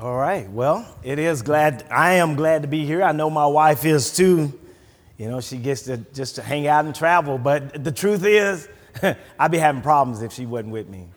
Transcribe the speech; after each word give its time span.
All 0.00 0.16
right. 0.16 0.50
Well, 0.50 0.96
it 1.02 1.18
is 1.18 1.42
glad. 1.42 1.84
I 1.90 2.12
am 2.12 2.34
glad 2.34 2.62
to 2.62 2.68
be 2.68 2.86
here. 2.86 3.02
I 3.02 3.12
know 3.12 3.28
my 3.28 3.46
wife 3.46 3.84
is 3.84 4.16
too. 4.16 4.58
You 5.18 5.28
know, 5.28 5.42
she 5.42 5.58
gets 5.58 5.82
to 5.82 5.98
just 5.98 6.36
to 6.36 6.42
hang 6.42 6.66
out 6.66 6.86
and 6.86 6.94
travel. 6.94 7.36
But 7.36 7.84
the 7.84 7.92
truth 7.92 8.24
is, 8.24 8.66
I'd 9.38 9.50
be 9.50 9.58
having 9.58 9.82
problems 9.82 10.22
if 10.22 10.32
she 10.32 10.46
wasn't 10.46 10.70
with 10.70 10.88
me. 10.88 11.08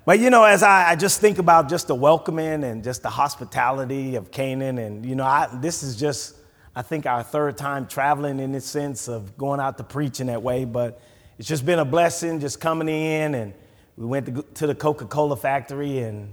but 0.05 0.21
you 0.21 0.31
know, 0.31 0.45
as 0.45 0.63
I, 0.63 0.91
I, 0.91 0.95
just 0.95 1.21
think 1.21 1.39
about 1.39 1.69
just 1.69 1.89
the 1.89 1.97
welcoming 1.97 2.63
and 2.63 2.85
just 2.85 3.03
the 3.03 3.11
hospitality 3.11 4.15
of 4.15 4.31
Canaan, 4.31 4.79
and 4.79 5.05
you 5.05 5.17
know, 5.17 5.25
I, 5.25 5.49
this 5.55 5.83
is 5.83 5.97
just, 5.97 6.37
I 6.77 6.83
think, 6.83 7.07
our 7.07 7.25
third 7.25 7.57
time 7.57 7.89
traveling 7.89 8.39
in 8.39 8.53
the 8.53 8.61
sense 8.61 9.09
of 9.09 9.37
going 9.37 9.59
out 9.59 9.79
to 9.79 9.85
preach 9.85 10.21
in 10.21 10.29
that 10.29 10.45
way. 10.45 10.65
But 10.65 11.01
it's 11.41 11.49
just 11.49 11.67
been 11.67 11.81
a 11.81 11.85
blessing 11.85 12.39
just 12.39 12.61
coming 12.61 12.89
in, 12.89 13.35
and 13.35 13.53
we 13.97 14.07
went 14.07 14.27
to, 14.27 14.45
to 14.55 14.69
the 14.69 14.77
Coca 14.77 15.07
Cola 15.07 15.37
factory 15.37 15.99
and 15.99 16.33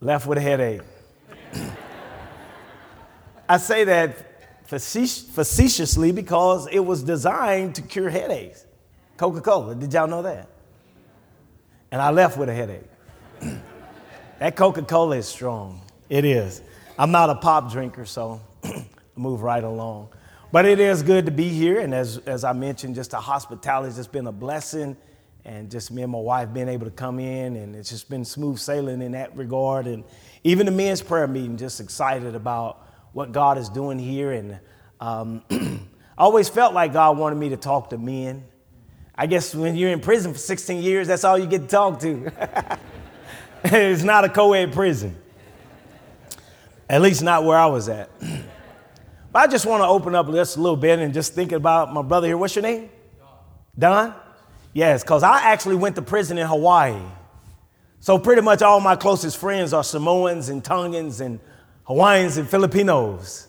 left 0.00 0.26
with 0.26 0.38
a 0.38 0.40
headache. 0.40 0.82
I 3.48 3.56
say 3.58 3.84
that 3.84 4.26
facetiously 4.66 6.12
because 6.12 6.68
it 6.68 6.78
was 6.78 7.02
designed 7.02 7.74
to 7.74 7.82
cure 7.82 8.08
headaches. 8.08 8.64
Coca 9.16 9.40
Cola, 9.40 9.74
did 9.74 9.92
y'all 9.92 10.06
know 10.06 10.22
that? 10.22 10.48
And 11.90 12.00
I 12.00 12.10
left 12.10 12.38
with 12.38 12.48
a 12.48 12.54
headache. 12.54 12.88
that 14.38 14.56
Coca 14.56 14.82
Cola 14.82 15.16
is 15.16 15.26
strong. 15.26 15.82
It 16.08 16.24
is. 16.24 16.62
I'm 16.96 17.10
not 17.10 17.30
a 17.30 17.34
pop 17.34 17.72
drinker, 17.72 18.06
so 18.06 18.40
move 19.16 19.42
right 19.42 19.64
along. 19.64 20.10
But 20.52 20.64
it 20.64 20.80
is 20.80 21.02
good 21.02 21.26
to 21.26 21.32
be 21.32 21.48
here. 21.48 21.80
And 21.80 21.94
as, 21.94 22.18
as 22.18 22.44
I 22.44 22.52
mentioned, 22.52 22.94
just 22.94 23.10
the 23.10 23.20
hospitality 23.20 23.94
has 23.96 24.06
been 24.06 24.26
a 24.26 24.32
blessing 24.32 24.96
and 25.44 25.70
just 25.70 25.90
me 25.90 26.02
and 26.02 26.12
my 26.12 26.18
wife 26.18 26.52
being 26.52 26.68
able 26.68 26.84
to 26.84 26.90
come 26.90 27.18
in 27.18 27.56
and 27.56 27.74
it's 27.74 27.90
just 27.90 28.10
been 28.10 28.24
smooth 28.24 28.58
sailing 28.58 29.02
in 29.02 29.12
that 29.12 29.36
regard. 29.36 29.86
And 29.86 30.04
even 30.44 30.66
the 30.66 30.72
men's 30.72 31.02
prayer 31.02 31.26
meeting 31.26 31.56
just 31.56 31.80
excited 31.80 32.34
about 32.34 32.86
what 33.12 33.32
god 33.32 33.58
is 33.58 33.68
doing 33.68 33.98
here. 33.98 34.32
And 34.32 34.60
um, 35.00 35.42
i 35.50 36.22
always 36.22 36.48
felt 36.48 36.74
like 36.74 36.92
god 36.92 37.16
wanted 37.18 37.36
me 37.36 37.50
to 37.50 37.56
talk 37.56 37.90
to 37.90 37.98
men. 37.98 38.44
I 39.14 39.26
guess 39.26 39.54
when 39.54 39.76
you're 39.76 39.90
in 39.90 40.00
prison 40.00 40.32
for 40.32 40.38
16 40.38 40.82
years 40.82 41.08
that's 41.08 41.24
all 41.24 41.38
you 41.38 41.46
get 41.46 41.62
to 41.62 41.68
talk 41.68 42.00
to. 42.00 42.78
It's 43.62 44.02
not 44.02 44.24
a 44.24 44.30
co-ed 44.30 44.72
prison. 44.72 45.14
At 46.88 47.02
least 47.02 47.22
not 47.22 47.44
where 47.44 47.58
i 47.58 47.66
was 47.66 47.88
at. 47.88 48.10
But 49.32 49.38
i 49.40 49.46
just 49.46 49.64
want 49.64 49.82
to 49.82 49.86
open 49.86 50.16
up 50.16 50.28
just 50.32 50.56
a 50.56 50.60
little 50.60 50.76
bit 50.76 50.98
and 50.98 51.14
just 51.14 51.34
think 51.34 51.52
about 51.52 51.92
my 51.92 52.02
brother 52.02 52.26
here. 52.26 52.36
What's 52.36 52.56
your 52.56 52.62
name? 52.62 52.88
Don 53.78 54.12
Yes, 54.72 55.02
because 55.02 55.22
I 55.22 55.40
actually 55.42 55.76
went 55.76 55.96
to 55.96 56.02
prison 56.02 56.38
in 56.38 56.46
Hawaii. 56.46 57.00
So 57.98 58.18
pretty 58.18 58.42
much 58.42 58.62
all 58.62 58.80
my 58.80 58.96
closest 58.96 59.36
friends 59.36 59.72
are 59.72 59.84
Samoans 59.84 60.48
and 60.48 60.64
Tongans 60.64 61.20
and 61.20 61.40
Hawaiians 61.84 62.38
and 62.38 62.48
Filipinos. 62.48 63.48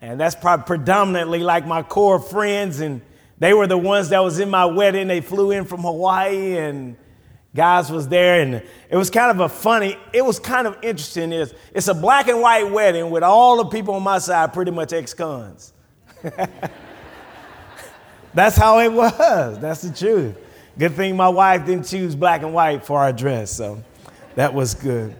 And 0.00 0.18
that's 0.18 0.34
probably 0.34 0.64
predominantly 0.64 1.40
like 1.40 1.66
my 1.66 1.82
core 1.82 2.18
friends. 2.18 2.80
And 2.80 3.02
they 3.38 3.54
were 3.54 3.66
the 3.66 3.78
ones 3.78 4.08
that 4.08 4.18
was 4.20 4.38
in 4.38 4.50
my 4.50 4.64
wedding. 4.64 5.06
They 5.06 5.20
flew 5.20 5.50
in 5.50 5.64
from 5.64 5.82
Hawaii 5.82 6.56
and 6.56 6.96
guys 7.54 7.92
was 7.92 8.08
there. 8.08 8.40
And 8.40 8.62
it 8.90 8.96
was 8.96 9.10
kind 9.10 9.30
of 9.30 9.40
a 9.40 9.48
funny, 9.48 9.96
it 10.12 10.24
was 10.24 10.38
kind 10.40 10.66
of 10.66 10.76
interesting. 10.82 11.30
It's, 11.32 11.54
it's 11.72 11.88
a 11.88 11.94
black 11.94 12.26
and 12.28 12.40
white 12.40 12.70
wedding 12.70 13.10
with 13.10 13.22
all 13.22 13.58
the 13.58 13.66
people 13.66 13.94
on 13.94 14.02
my 14.02 14.18
side 14.18 14.52
pretty 14.52 14.72
much 14.72 14.92
ex-cons. 14.92 15.72
that's 18.34 18.56
how 18.56 18.80
it 18.80 18.92
was. 18.92 19.58
That's 19.60 19.82
the 19.82 19.94
truth. 19.94 20.38
Good 20.76 20.94
thing 20.94 21.16
my 21.16 21.28
wife 21.28 21.66
didn't 21.66 21.86
choose 21.86 22.16
black 22.16 22.42
and 22.42 22.52
white 22.52 22.84
for 22.84 22.98
our 22.98 23.12
dress, 23.12 23.52
so 23.52 23.84
that 24.34 24.54
was 24.54 24.74
good. 24.74 25.14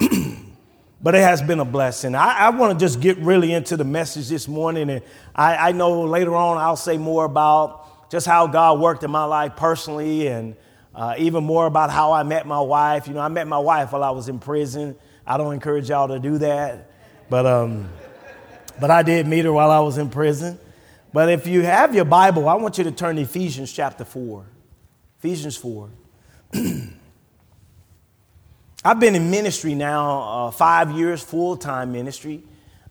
but 1.00 1.14
it 1.14 1.22
has 1.22 1.40
been 1.40 1.60
a 1.60 1.64
blessing. 1.64 2.16
I, 2.16 2.36
I 2.36 2.50
want 2.50 2.76
to 2.76 2.84
just 2.84 3.00
get 3.00 3.16
really 3.18 3.52
into 3.52 3.76
the 3.76 3.84
message 3.84 4.28
this 4.28 4.48
morning, 4.48 4.90
and 4.90 5.02
I, 5.36 5.68
I, 5.68 5.72
know 5.72 6.02
later 6.02 6.34
on 6.34 6.58
I'll 6.58 6.74
say 6.74 6.98
more 6.98 7.24
about 7.24 8.10
just 8.10 8.26
how 8.26 8.48
God 8.48 8.80
worked 8.80 9.04
in 9.04 9.10
my 9.12 9.22
life 9.22 9.54
personally, 9.54 10.26
and 10.26 10.56
uh, 10.96 11.14
even 11.16 11.44
more 11.44 11.66
about 11.66 11.90
how 11.90 12.12
I 12.12 12.24
met 12.24 12.44
my 12.44 12.60
wife. 12.60 13.06
You 13.06 13.14
know, 13.14 13.20
I 13.20 13.28
met 13.28 13.46
my 13.46 13.58
wife 13.58 13.92
while 13.92 14.02
I 14.02 14.10
was 14.10 14.28
in 14.28 14.40
prison. 14.40 14.96
I 15.24 15.36
don't 15.36 15.54
encourage 15.54 15.90
y'all 15.90 16.08
to 16.08 16.18
do 16.18 16.38
that, 16.38 16.90
but 17.30 17.46
um, 17.46 17.88
but 18.80 18.90
I 18.90 19.04
did 19.04 19.28
meet 19.28 19.44
her 19.44 19.52
while 19.52 19.70
I 19.70 19.78
was 19.78 19.96
in 19.96 20.10
prison. 20.10 20.58
But 21.12 21.28
if 21.28 21.46
you 21.46 21.62
have 21.62 21.94
your 21.94 22.04
Bible, 22.04 22.48
I 22.48 22.54
want 22.54 22.78
you 22.78 22.84
to 22.84 22.90
turn 22.90 23.14
to 23.14 23.22
Ephesians 23.22 23.72
chapter 23.72 24.04
four. 24.04 24.44
Ephesians 25.18 25.56
4. 25.56 25.90
I've 28.84 29.00
been 29.00 29.16
in 29.16 29.30
ministry 29.32 29.74
now 29.74 30.20
uh, 30.20 30.50
five 30.52 30.92
years, 30.92 31.20
full 31.20 31.56
time 31.56 31.90
ministry. 31.90 32.44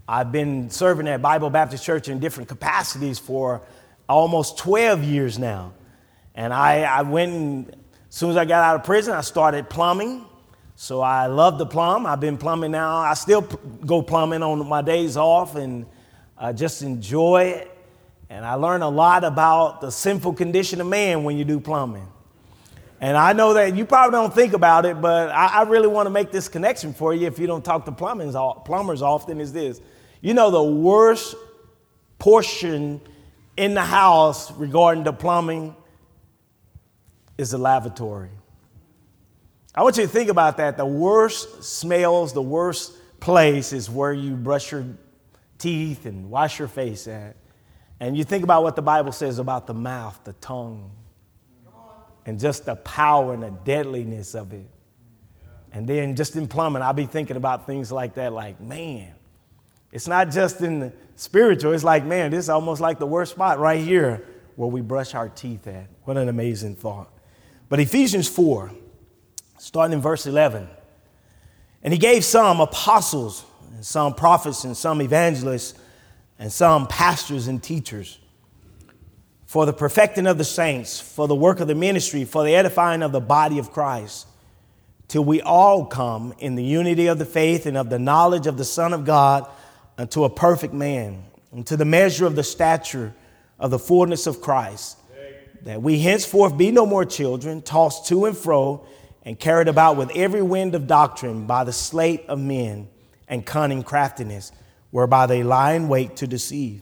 I've 0.05 0.33
been 0.33 0.69
serving 0.69 1.07
at 1.07 1.21
Bible 1.21 1.49
Baptist 1.49 1.85
Church 1.85 2.09
in 2.09 2.19
different 2.19 2.49
capacities 2.49 3.17
for 3.17 3.61
almost 4.09 4.57
12 4.57 5.03
years 5.05 5.39
now. 5.39 5.71
And 6.35 6.53
I, 6.53 6.83
I 6.83 7.03
went, 7.03 7.31
and, 7.31 7.69
as 7.69 7.75
soon 8.09 8.31
as 8.31 8.37
I 8.37 8.43
got 8.43 8.61
out 8.61 8.75
of 8.75 8.83
prison, 8.83 9.13
I 9.13 9.21
started 9.21 9.69
plumbing. 9.69 10.25
So 10.75 10.99
I 10.99 11.27
love 11.27 11.57
to 11.59 11.65
plumb. 11.65 12.05
I've 12.05 12.19
been 12.19 12.37
plumbing 12.37 12.71
now. 12.71 12.97
I 12.97 13.13
still 13.13 13.41
go 13.41 14.01
plumbing 14.01 14.43
on 14.43 14.67
my 14.67 14.81
days 14.81 15.15
off 15.15 15.55
and 15.55 15.85
I 16.37 16.51
just 16.51 16.81
enjoy 16.81 17.43
it. 17.55 17.71
And 18.29 18.43
I 18.45 18.55
learn 18.55 18.81
a 18.81 18.89
lot 18.89 19.23
about 19.23 19.79
the 19.79 19.91
sinful 19.91 20.33
condition 20.33 20.81
of 20.81 20.87
man 20.87 21.23
when 21.23 21.37
you 21.37 21.45
do 21.45 21.61
plumbing. 21.61 22.07
And 22.99 23.15
I 23.15 23.33
know 23.33 23.53
that 23.53 23.75
you 23.75 23.85
probably 23.85 24.17
don't 24.17 24.33
think 24.33 24.53
about 24.53 24.85
it, 24.85 24.99
but 24.99 25.29
I, 25.29 25.59
I 25.59 25.63
really 25.63 25.87
want 25.87 26.07
to 26.07 26.09
make 26.09 26.31
this 26.31 26.47
connection 26.47 26.93
for 26.93 27.13
you 27.13 27.27
if 27.27 27.37
you 27.37 27.45
don't 27.45 27.63
talk 27.63 27.85
to 27.85 27.91
plumbers, 27.91 28.35
plumbers 28.65 29.01
often 29.01 29.39
is 29.39 29.53
this. 29.53 29.81
You 30.21 30.33
know, 30.33 30.49
the 30.49 30.63
worst 30.63 31.35
portion 32.17 32.99
in 33.55 33.75
the 33.75 33.83
house 33.83 34.51
regarding 34.51 35.03
the 35.03 35.13
plumbing 35.13 35.75
is 37.37 37.51
the 37.51 37.57
lavatory. 37.59 38.29
I 39.75 39.83
want 39.83 39.97
you 39.97 40.03
to 40.03 40.09
think 40.09 40.29
about 40.29 40.57
that. 40.57 40.75
The 40.75 40.85
worst 40.85 41.63
smells, 41.63 42.33
the 42.33 42.41
worst 42.41 42.93
place 43.19 43.73
is 43.73 43.89
where 43.91 44.11
you 44.11 44.35
brush 44.35 44.71
your 44.71 44.85
teeth 45.59 46.07
and 46.07 46.31
wash 46.31 46.57
your 46.57 46.67
face 46.67 47.07
at. 47.07 47.35
And 47.99 48.17
you 48.17 48.23
think 48.23 48.43
about 48.43 48.63
what 48.63 48.75
the 48.75 48.81
Bible 48.81 49.11
says 49.11 49.37
about 49.37 49.67
the 49.67 49.73
mouth, 49.75 50.19
the 50.23 50.33
tongue, 50.33 50.91
and 52.27 52.37
just 52.39 52.65
the 52.65 52.75
power 52.75 53.33
and 53.33 53.41
the 53.41 53.49
deadliness 53.49 54.35
of 54.35 54.53
it. 54.53 54.69
And 55.71 55.87
then 55.87 56.15
just 56.15 56.35
in 56.35 56.47
plumbing, 56.47 56.81
I'll 56.81 56.93
be 56.93 57.05
thinking 57.05 57.37
about 57.37 57.65
things 57.65 57.91
like 57.91 58.15
that, 58.15 58.33
like, 58.33 58.59
man, 58.59 59.13
it's 59.91 60.07
not 60.07 60.29
just 60.29 60.61
in 60.61 60.79
the 60.79 60.93
spiritual, 61.15 61.71
it's 61.73 61.85
like, 61.85 62.03
man, 62.03 62.31
this 62.31 62.45
is 62.45 62.49
almost 62.49 62.81
like 62.81 62.99
the 62.99 63.07
worst 63.07 63.31
spot 63.31 63.59
right 63.59 63.81
here 63.81 64.25
where 64.57 64.69
we 64.69 64.81
brush 64.81 65.15
our 65.15 65.29
teeth 65.29 65.67
at. 65.67 65.87
What 66.03 66.17
an 66.17 66.27
amazing 66.27 66.75
thought. 66.75 67.09
But 67.69 67.79
Ephesians 67.79 68.27
4, 68.27 68.71
starting 69.57 69.93
in 69.93 70.01
verse 70.01 70.25
11, 70.25 70.67
and 71.81 71.93
he 71.93 71.99
gave 71.99 72.25
some 72.25 72.59
apostles, 72.59 73.45
and 73.73 73.85
some 73.85 74.13
prophets, 74.13 74.65
and 74.65 74.75
some 74.75 75.01
evangelists, 75.01 75.75
and 76.39 76.51
some 76.51 76.87
pastors 76.87 77.47
and 77.47 77.63
teachers 77.63 78.19
for 79.47 79.65
the 79.65 79.73
perfecting 79.73 80.27
of 80.27 80.37
the 80.37 80.43
saints, 80.43 80.99
for 80.99 81.25
the 81.25 81.33
work 81.33 81.61
of 81.61 81.69
the 81.69 81.75
ministry, 81.75 82.25
for 82.25 82.43
the 82.43 82.53
edifying 82.53 83.01
of 83.01 83.13
the 83.13 83.21
body 83.21 83.57
of 83.57 83.71
Christ, 83.71 84.27
till 85.07 85.23
we 85.23 85.41
all 85.41 85.85
come 85.85 86.33
in 86.37 86.55
the 86.55 86.63
unity 86.63 87.07
of 87.07 87.17
the 87.17 87.25
faith 87.25 87.65
and 87.65 87.77
of 87.77 87.89
the 87.89 87.97
knowledge 87.97 88.45
of 88.45 88.57
the 88.57 88.65
Son 88.65 88.91
of 88.91 89.05
God 89.05 89.49
unto 89.97 90.25
a 90.25 90.29
perfect 90.29 90.73
man, 90.73 91.23
unto 91.53 91.77
the 91.77 91.85
measure 91.85 92.25
of 92.25 92.35
the 92.35 92.43
stature 92.43 93.15
of 93.57 93.71
the 93.71 93.79
fullness 93.79 94.27
of 94.27 94.41
Christ, 94.41 94.97
that 95.61 95.81
we 95.81 95.99
henceforth 95.99 96.57
be 96.57 96.69
no 96.69 96.85
more 96.85 97.05
children, 97.05 97.61
tossed 97.61 98.05
to 98.07 98.25
and 98.25 98.37
fro, 98.37 98.85
and 99.23 99.39
carried 99.39 99.69
about 99.69 99.95
with 99.95 100.11
every 100.13 100.41
wind 100.41 100.75
of 100.75 100.87
doctrine 100.87 101.47
by 101.47 101.63
the 101.63 101.73
sleight 101.73 102.25
of 102.27 102.37
men 102.37 102.89
and 103.29 103.45
cunning 103.45 103.81
craftiness, 103.81 104.51
whereby 104.91 105.25
they 105.25 105.41
lie 105.41 105.71
in 105.71 105.87
wait 105.87 106.17
to 106.17 106.27
deceive 106.27 106.81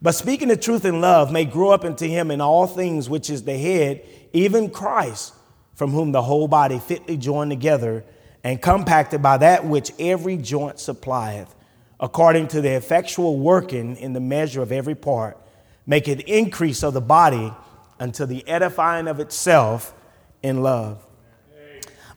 but 0.00 0.12
speaking 0.12 0.48
the 0.48 0.56
truth 0.56 0.84
in 0.84 1.00
love 1.00 1.32
may 1.32 1.44
grow 1.44 1.70
up 1.70 1.84
into 1.84 2.06
him 2.06 2.30
in 2.30 2.40
all 2.40 2.66
things, 2.66 3.08
which 3.08 3.30
is 3.30 3.44
the 3.44 3.56
head, 3.56 4.02
even 4.32 4.70
Christ, 4.70 5.34
from 5.74 5.90
whom 5.90 6.12
the 6.12 6.22
whole 6.22 6.48
body 6.48 6.78
fitly 6.78 7.16
joined 7.16 7.50
together 7.50 8.04
and 8.44 8.60
compacted 8.60 9.22
by 9.22 9.38
that 9.38 9.64
which 9.64 9.92
every 9.98 10.36
joint 10.36 10.78
supplieth, 10.78 11.54
according 11.98 12.48
to 12.48 12.60
the 12.60 12.70
effectual 12.70 13.38
working 13.38 13.96
in 13.96 14.12
the 14.12 14.20
measure 14.20 14.62
of 14.62 14.70
every 14.70 14.94
part, 14.94 15.38
make 15.86 16.08
it 16.08 16.20
increase 16.28 16.82
of 16.82 16.94
the 16.94 17.00
body 17.00 17.52
unto 17.98 18.26
the 18.26 18.46
edifying 18.46 19.08
of 19.08 19.20
itself 19.20 19.94
in 20.42 20.62
love. 20.62 21.04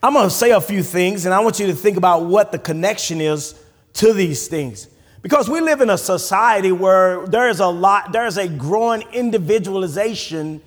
I'm 0.04 0.14
going 0.14 0.30
to 0.30 0.34
say 0.34 0.52
a 0.52 0.62
few 0.62 0.84
things, 0.84 1.26
and 1.26 1.34
I 1.34 1.40
want 1.40 1.60
you 1.60 1.68
to 1.68 1.74
think 1.74 1.98
about 1.98 2.24
what 2.24 2.52
the 2.52 2.60
connection 2.60 3.20
is 3.20 3.60
to 3.94 4.14
these 4.14 4.48
things. 4.48 4.88
Because 5.22 5.50
we 5.50 5.60
live 5.60 5.82
in 5.82 5.90
a 5.90 5.98
society 5.98 6.72
where 6.72 7.26
there 7.28 7.50
is 7.50 7.60
a 7.60 7.68
lot, 7.68 8.14
there's 8.14 8.38
a 8.38 8.48
growing 8.48 9.04
individualization 9.12 10.62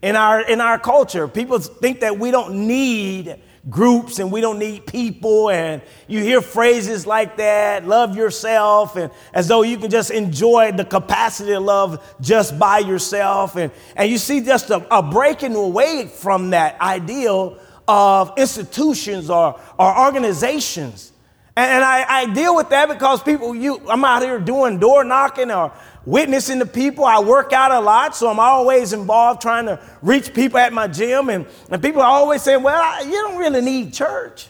in 0.00 0.14
our, 0.14 0.40
in 0.40 0.60
our 0.60 0.78
culture. 0.78 1.26
People 1.26 1.58
think 1.58 2.00
that 2.00 2.18
we 2.18 2.30
don't 2.30 2.68
need 2.68 3.40
groups 3.68 4.20
and 4.20 4.30
we 4.30 4.40
don't 4.40 4.60
need 4.60 4.86
people. 4.86 5.50
And 5.50 5.82
you 6.06 6.20
hear 6.20 6.40
phrases 6.40 7.04
like 7.04 7.36
that, 7.38 7.84
love 7.84 8.16
yourself, 8.16 8.94
and 8.94 9.10
as 9.32 9.48
though 9.48 9.62
you 9.62 9.76
can 9.76 9.90
just 9.90 10.12
enjoy 10.12 10.70
the 10.70 10.84
capacity 10.84 11.50
to 11.50 11.60
love 11.60 12.16
just 12.20 12.58
by 12.58 12.78
yourself. 12.78 13.56
And, 13.56 13.72
and 13.96 14.08
you 14.08 14.18
see 14.18 14.40
just 14.40 14.70
a, 14.70 14.86
a 14.96 15.02
breaking 15.02 15.56
away 15.56 16.06
from 16.06 16.50
that 16.50 16.80
ideal 16.80 17.58
of 17.88 18.32
institutions 18.36 19.30
or, 19.30 19.58
or 19.78 19.98
organizations. 20.06 21.12
And, 21.56 21.70
and 21.70 21.84
I, 21.84 22.04
I, 22.06 22.26
deal 22.26 22.54
with 22.54 22.68
that 22.68 22.88
because 22.88 23.22
people, 23.22 23.54
you, 23.54 23.80
I'm 23.88 24.04
out 24.04 24.22
here 24.22 24.38
doing 24.38 24.78
door 24.78 25.04
knocking 25.04 25.50
or 25.50 25.72
witnessing 26.04 26.58
to 26.58 26.66
people. 26.66 27.04
I 27.04 27.20
work 27.20 27.52
out 27.52 27.72
a 27.72 27.80
lot, 27.80 28.14
so 28.14 28.28
I'm 28.28 28.38
always 28.38 28.92
involved 28.92 29.40
trying 29.40 29.66
to 29.66 29.80
reach 30.02 30.34
people 30.34 30.58
at 30.58 30.72
my 30.72 30.86
gym. 30.86 31.30
And, 31.30 31.46
and 31.70 31.82
people 31.82 32.02
are 32.02 32.10
always 32.10 32.42
saying, 32.42 32.62
well, 32.62 32.80
I, 32.80 33.00
you 33.00 33.12
don't 33.12 33.38
really 33.38 33.62
need 33.62 33.94
church. 33.94 34.48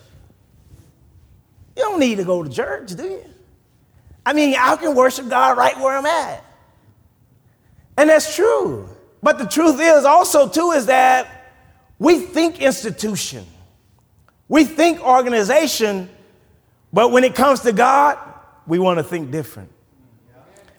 You 1.76 1.82
don't 1.82 2.00
need 2.00 2.16
to 2.16 2.24
go 2.24 2.42
to 2.42 2.50
church, 2.50 2.96
do 2.96 3.04
you? 3.04 3.24
I 4.24 4.32
mean, 4.32 4.56
I 4.58 4.74
can 4.76 4.96
worship 4.96 5.28
God 5.28 5.56
right 5.56 5.78
where 5.78 5.96
I'm 5.96 6.06
at. 6.06 6.44
And 7.96 8.10
that's 8.10 8.34
true. 8.34 8.88
But 9.22 9.38
the 9.38 9.46
truth 9.46 9.78
is 9.80 10.04
also, 10.04 10.48
too, 10.48 10.72
is 10.72 10.86
that 10.86 11.52
we 11.98 12.18
think 12.18 12.60
institution, 12.60 13.46
we 14.48 14.64
think 14.64 15.00
organization, 15.00 16.10
but 16.92 17.10
when 17.10 17.24
it 17.24 17.34
comes 17.34 17.60
to 17.60 17.72
God, 17.72 18.18
we 18.66 18.78
want 18.78 18.98
to 18.98 19.04
think 19.04 19.30
different. 19.30 19.70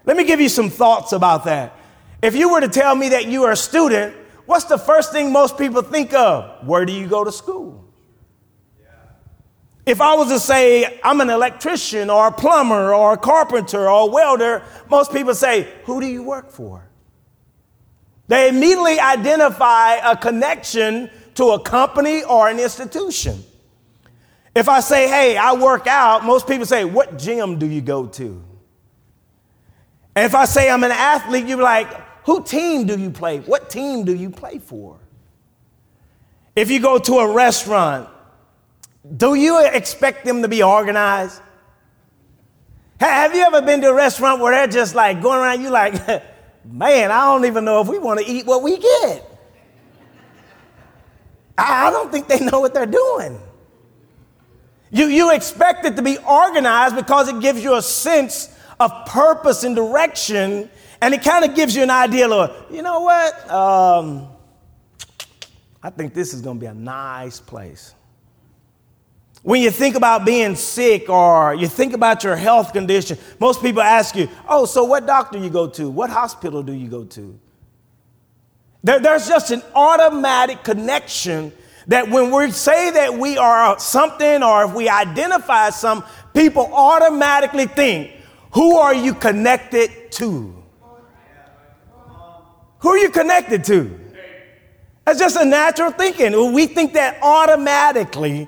Let 0.06 0.18
me 0.18 0.24
give 0.24 0.39
you 0.39 0.50
some 0.50 0.69
thoughts 0.69 1.12
about 1.12 1.45
that. 1.45 1.75
If 2.21 2.36
you 2.36 2.51
were 2.51 2.62
to 2.62 2.68
tell 2.68 2.95
me 2.95 3.09
that 3.09 3.27
you 3.27 3.44
are 3.44 3.51
a 3.51 3.57
student, 3.57 4.15
what's 4.45 4.65
the 4.65 4.77
first 4.77 5.12
thing 5.12 5.31
most 5.31 5.57
people 5.57 5.81
think 5.81 6.13
of? 6.13 6.65
Where 6.65 6.86
do 6.86 6.94
you 6.94 7.07
go 7.07 7.24
to 7.24 7.31
school? 7.31 7.86
If 9.86 10.01
I 10.01 10.15
was 10.15 10.27
to 10.30 10.39
say 10.39 11.00
I'm 11.01 11.21
an 11.21 11.30
electrician 11.30 12.10
or 12.10 12.27
a 12.27 12.31
plumber 12.31 12.94
or 12.94 13.13
a 13.13 13.18
carpenter 13.18 13.89
or 13.89 14.01
a 14.01 14.06
welder, 14.06 14.63
most 14.89 15.13
people 15.13 15.33
say, 15.33 15.74
Who 15.86 16.01
do 16.01 16.07
you 16.07 16.24
work 16.24 16.51
for? 16.51 16.89
They 18.27 18.50
immediately 18.50 19.00
identify 19.00 19.95
a 19.95 20.18
connection 20.18 21.10
to 21.36 21.51
a 21.51 21.60
company 21.62 22.24
or 22.24 22.50
an 22.50 22.60
institution. 22.60 23.44
If 24.57 24.68
I 24.69 24.80
say, 24.80 25.07
Hey, 25.07 25.38
I 25.38 25.54
work 25.54 25.88
out, 25.88 26.25
most 26.25 26.48
people 26.48 26.65
say, 26.65 26.83
What 26.83 27.18
gym 27.18 27.59
do 27.59 27.68
you 27.68 27.81
go 27.81 28.07
to? 28.07 28.44
And 30.15 30.25
if 30.25 30.33
I 30.33 30.45
say 30.45 30.68
I'm 30.68 30.83
an 30.83 30.89
athlete, 30.89 31.45
you're 31.45 31.62
like, 31.62 31.88
who 32.25 32.44
team 32.44 32.88
do 32.88 32.98
you 32.98 33.12
play? 33.12 33.38
What 33.38 33.69
team 33.69 34.04
do 34.04 34.15
you 34.15 34.31
play 34.31 34.57
for? 34.57 34.98
If 36.56 36.71
you 36.71 36.80
go 36.80 36.98
to 36.98 37.19
a 37.19 37.31
restaurant, 37.31 38.09
do 39.15 39.36
you 39.36 39.63
expect 39.63 40.25
them 40.25 40.42
to 40.42 40.48
be 40.48 40.63
organized? 40.63 41.39
Have 43.00 43.36
you 43.36 43.44
ever 43.44 43.62
been 43.62 43.80
to 43.81 43.89
a 43.89 43.94
restaurant 43.94 44.42
where 44.42 44.53
they're 44.53 44.65
just 44.65 44.95
like 44.95 45.21
going 45.21 45.39
around, 45.39 45.62
you 45.62 45.69
like, 45.69 45.94
man, 46.65 47.12
I 47.12 47.25
don't 47.25 47.45
even 47.45 47.63
know 47.63 47.80
if 47.81 47.88
we 47.88 48.00
want 48.00 48.19
to 48.19 48.25
eat 48.25 48.48
what 48.48 48.63
we 48.63 48.80
get. 48.80 49.39
I 51.60 51.92
don't 51.92 52.12
think 52.12 52.27
they 52.27 52.39
know 52.39 52.60
what 52.60 52.74
they're 52.74 52.88
doing. 52.88 53.39
You, 54.92 55.07
you 55.07 55.34
expect 55.34 55.86
it 55.86 55.95
to 55.95 56.01
be 56.01 56.18
organized 56.18 56.95
because 56.95 57.28
it 57.28 57.39
gives 57.39 57.63
you 57.63 57.75
a 57.75 57.81
sense 57.81 58.57
of 58.80 58.92
purpose 59.06 59.63
and 59.63 59.75
direction. 59.75 60.69
And 61.01 61.13
it 61.13 61.24
kind 61.24 61.45
of 61.45 61.56
gives 61.56 61.75
you 61.75 61.84
an 61.84 61.89
idea 61.89 62.30
of, 62.30 62.72
you 62.72 62.81
know 62.81 63.01
what? 63.01 63.51
Um, 63.51 64.30
I 65.84 65.89
think 65.89 66.13
this 66.13 66.34
is 66.34 66.42
going 66.42 66.57
to 66.57 66.62
be 66.62 66.68
a 66.68 66.74
nice 66.74 67.39
place. 67.39 67.94
When 69.44 69.62
you 69.62 69.72
think 69.72 69.95
about 69.95 70.25
being 70.25 70.56
sick 70.56 71.10
or 71.10 71.54
you 71.54 71.68
think 71.68 71.94
about 71.94 72.24
your 72.24 72.36
health 72.36 72.74
condition, 72.74 73.18
most 73.39 73.62
people 73.62 73.81
ask 73.81 74.16
you, 74.16 74.28
oh, 74.50 74.66
so 74.66 74.84
what 74.84 75.06
doctor 75.06 75.38
you 75.38 75.50
go 75.50 75.68
to? 75.69 75.89
What 75.89 76.10
hospital 76.10 76.63
do 76.63 76.74
you 76.74 76.88
go 76.88 77.06
to? 77.06 77.39
There, 78.84 79.00
there's 79.00 79.28
just 79.28 79.51
an 79.51 79.62
automatic 79.75 80.63
connection 80.63 81.54
that 81.88 82.10
when 82.10 82.31
we 82.31 82.51
say 82.51 82.92
that 82.92 83.13
we 83.13 83.38
are 83.38 83.80
something 83.80 84.44
or 84.44 84.66
if 84.66 84.74
we 84.74 84.89
identify 84.89 85.69
some, 85.69 86.04
people 86.34 86.69
automatically 86.74 87.66
think, 87.66 88.12
who 88.54 88.78
are 88.78 88.94
you 88.94 89.13
connected 89.13 90.12
to? 90.13 90.54
Who 92.80 92.89
are 92.89 92.98
you 92.98 93.10
connected 93.10 93.63
to? 93.66 94.00
That's 95.06 95.19
just 95.19 95.38
a 95.38 95.45
natural 95.45 95.92
thinking. 95.92 96.54
We 96.54 96.68
think 96.68 96.94
that 96.94 97.19
automatically. 97.22 98.48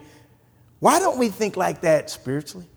Why 0.79 0.99
don't 0.99 1.17
we 1.17 1.29
think 1.29 1.55
like 1.55 1.81
that 1.81 2.09
spiritually? 2.09 2.67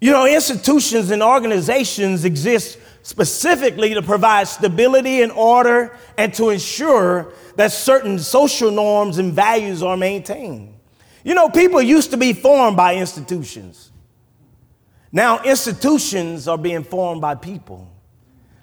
You 0.00 0.10
know, 0.10 0.26
institutions 0.26 1.10
and 1.10 1.22
organizations 1.22 2.26
exist 2.26 2.78
specifically 3.04 3.92
to 3.92 4.00
provide 4.00 4.48
stability 4.48 5.20
and 5.20 5.30
order 5.30 5.94
and 6.16 6.32
to 6.32 6.48
ensure 6.48 7.34
that 7.54 7.70
certain 7.70 8.18
social 8.18 8.70
norms 8.70 9.18
and 9.18 9.34
values 9.34 9.82
are 9.82 9.94
maintained. 9.94 10.74
You 11.22 11.34
know, 11.34 11.50
people 11.50 11.82
used 11.82 12.12
to 12.12 12.16
be 12.16 12.32
formed 12.32 12.78
by 12.78 12.96
institutions. 12.96 13.92
Now, 15.12 15.42
institutions 15.42 16.48
are 16.48 16.56
being 16.56 16.82
formed 16.82 17.20
by 17.20 17.34
people. 17.34 17.92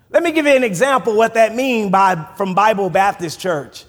Let 0.09 0.23
me 0.23 0.31
give 0.31 0.47
you 0.47 0.55
an 0.55 0.63
example 0.63 1.15
what 1.15 1.35
that 1.35 1.53
means 1.53 1.91
by, 1.91 2.27
from 2.35 2.55
Bible 2.55 2.89
Baptist 2.89 3.39
Church. 3.39 3.85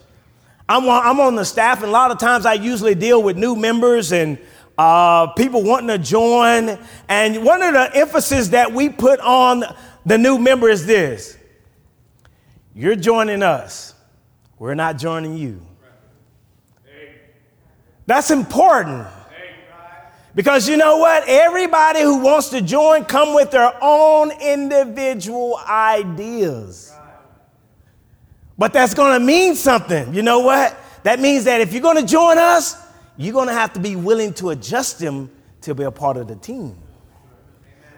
I'm, 0.68 0.86
I'm 0.86 1.18
on 1.18 1.34
the 1.34 1.46
staff, 1.46 1.78
and 1.78 1.88
a 1.88 1.92
lot 1.92 2.10
of 2.10 2.18
times 2.18 2.44
I 2.44 2.52
usually 2.52 2.94
deal 2.94 3.22
with 3.22 3.38
new 3.38 3.56
members 3.56 4.12
and 4.12 4.38
uh, 4.76 5.28
people 5.28 5.62
wanting 5.62 5.88
to 5.88 5.98
join. 5.98 6.78
And 7.08 7.42
one 7.42 7.62
of 7.62 7.72
the 7.72 7.90
emphasis 7.94 8.48
that 8.48 8.72
we 8.72 8.90
put 8.90 9.18
on 9.20 9.64
the 10.04 10.18
new 10.18 10.38
member 10.38 10.68
is 10.68 10.86
this 10.86 11.36
you're 12.74 12.96
joining 12.96 13.42
us, 13.42 13.94
we're 14.58 14.74
not 14.74 14.98
joining 14.98 15.36
you. 15.36 15.64
That's 18.06 18.30
important. 18.30 19.06
Because 20.34 20.68
you 20.68 20.76
know 20.78 20.96
what? 20.96 21.24
Everybody 21.28 22.00
who 22.00 22.18
wants 22.22 22.48
to 22.50 22.62
join 22.62 23.04
come 23.04 23.34
with 23.34 23.50
their 23.50 23.72
own 23.82 24.30
individual 24.40 25.58
ideas. 25.68 26.92
But 28.56 28.72
that's 28.72 28.94
going 28.94 29.18
to 29.18 29.24
mean 29.24 29.54
something. 29.54 30.14
You 30.14 30.22
know 30.22 30.40
what? 30.40 30.78
That 31.02 31.20
means 31.20 31.44
that 31.44 31.60
if 31.60 31.72
you're 31.72 31.82
going 31.82 31.98
to 31.98 32.06
join 32.06 32.38
us, 32.38 32.76
you're 33.16 33.32
going 33.32 33.48
to 33.48 33.54
have 33.54 33.74
to 33.74 33.80
be 33.80 33.96
willing 33.96 34.32
to 34.34 34.50
adjust 34.50 34.98
them 34.98 35.30
to 35.62 35.74
be 35.74 35.84
a 35.84 35.90
part 35.90 36.16
of 36.16 36.28
the 36.28 36.36
team. 36.36 36.78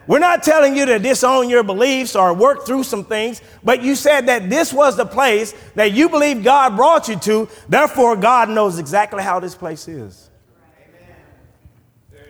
We're 0.07 0.19
not 0.19 0.43
telling 0.43 0.75
you 0.75 0.85
to 0.85 0.99
disown 0.99 1.49
your 1.49 1.63
beliefs 1.63 2.15
or 2.15 2.33
work 2.33 2.65
through 2.65 2.83
some 2.83 3.03
things, 3.03 3.41
but 3.63 3.81
you 3.81 3.95
said 3.95 4.27
that 4.27 4.49
this 4.49 4.71
was 4.71 4.95
the 4.97 5.05
place 5.05 5.53
that 5.73 5.93
you 5.93 6.09
believe 6.09 6.43
God 6.43 6.75
brought 6.75 7.07
you 7.07 7.17
to. 7.17 7.49
Therefore, 7.67 8.15
God 8.15 8.49
knows 8.49 8.77
exactly 8.77 9.23
how 9.23 9.39
this 9.39 9.55
place 9.55 9.87
is. 9.87 10.29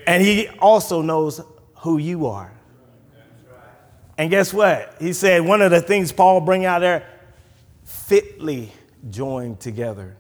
And 0.08 0.24
He 0.24 0.48
also 0.48 1.02
knows 1.02 1.42
who 1.78 1.98
you 1.98 2.28
are. 2.28 2.52
And 4.18 4.30
guess 4.30 4.54
what? 4.54 4.96
He 5.00 5.12
said 5.12 5.42
one 5.44 5.62
of 5.62 5.72
the 5.72 5.82
things 5.82 6.14
Paul 6.14 6.40
bring 6.40 6.64
out 6.64 6.80
there, 6.80 7.06
fitly 7.84 8.72
joined 9.10 9.60
together. 9.60 10.16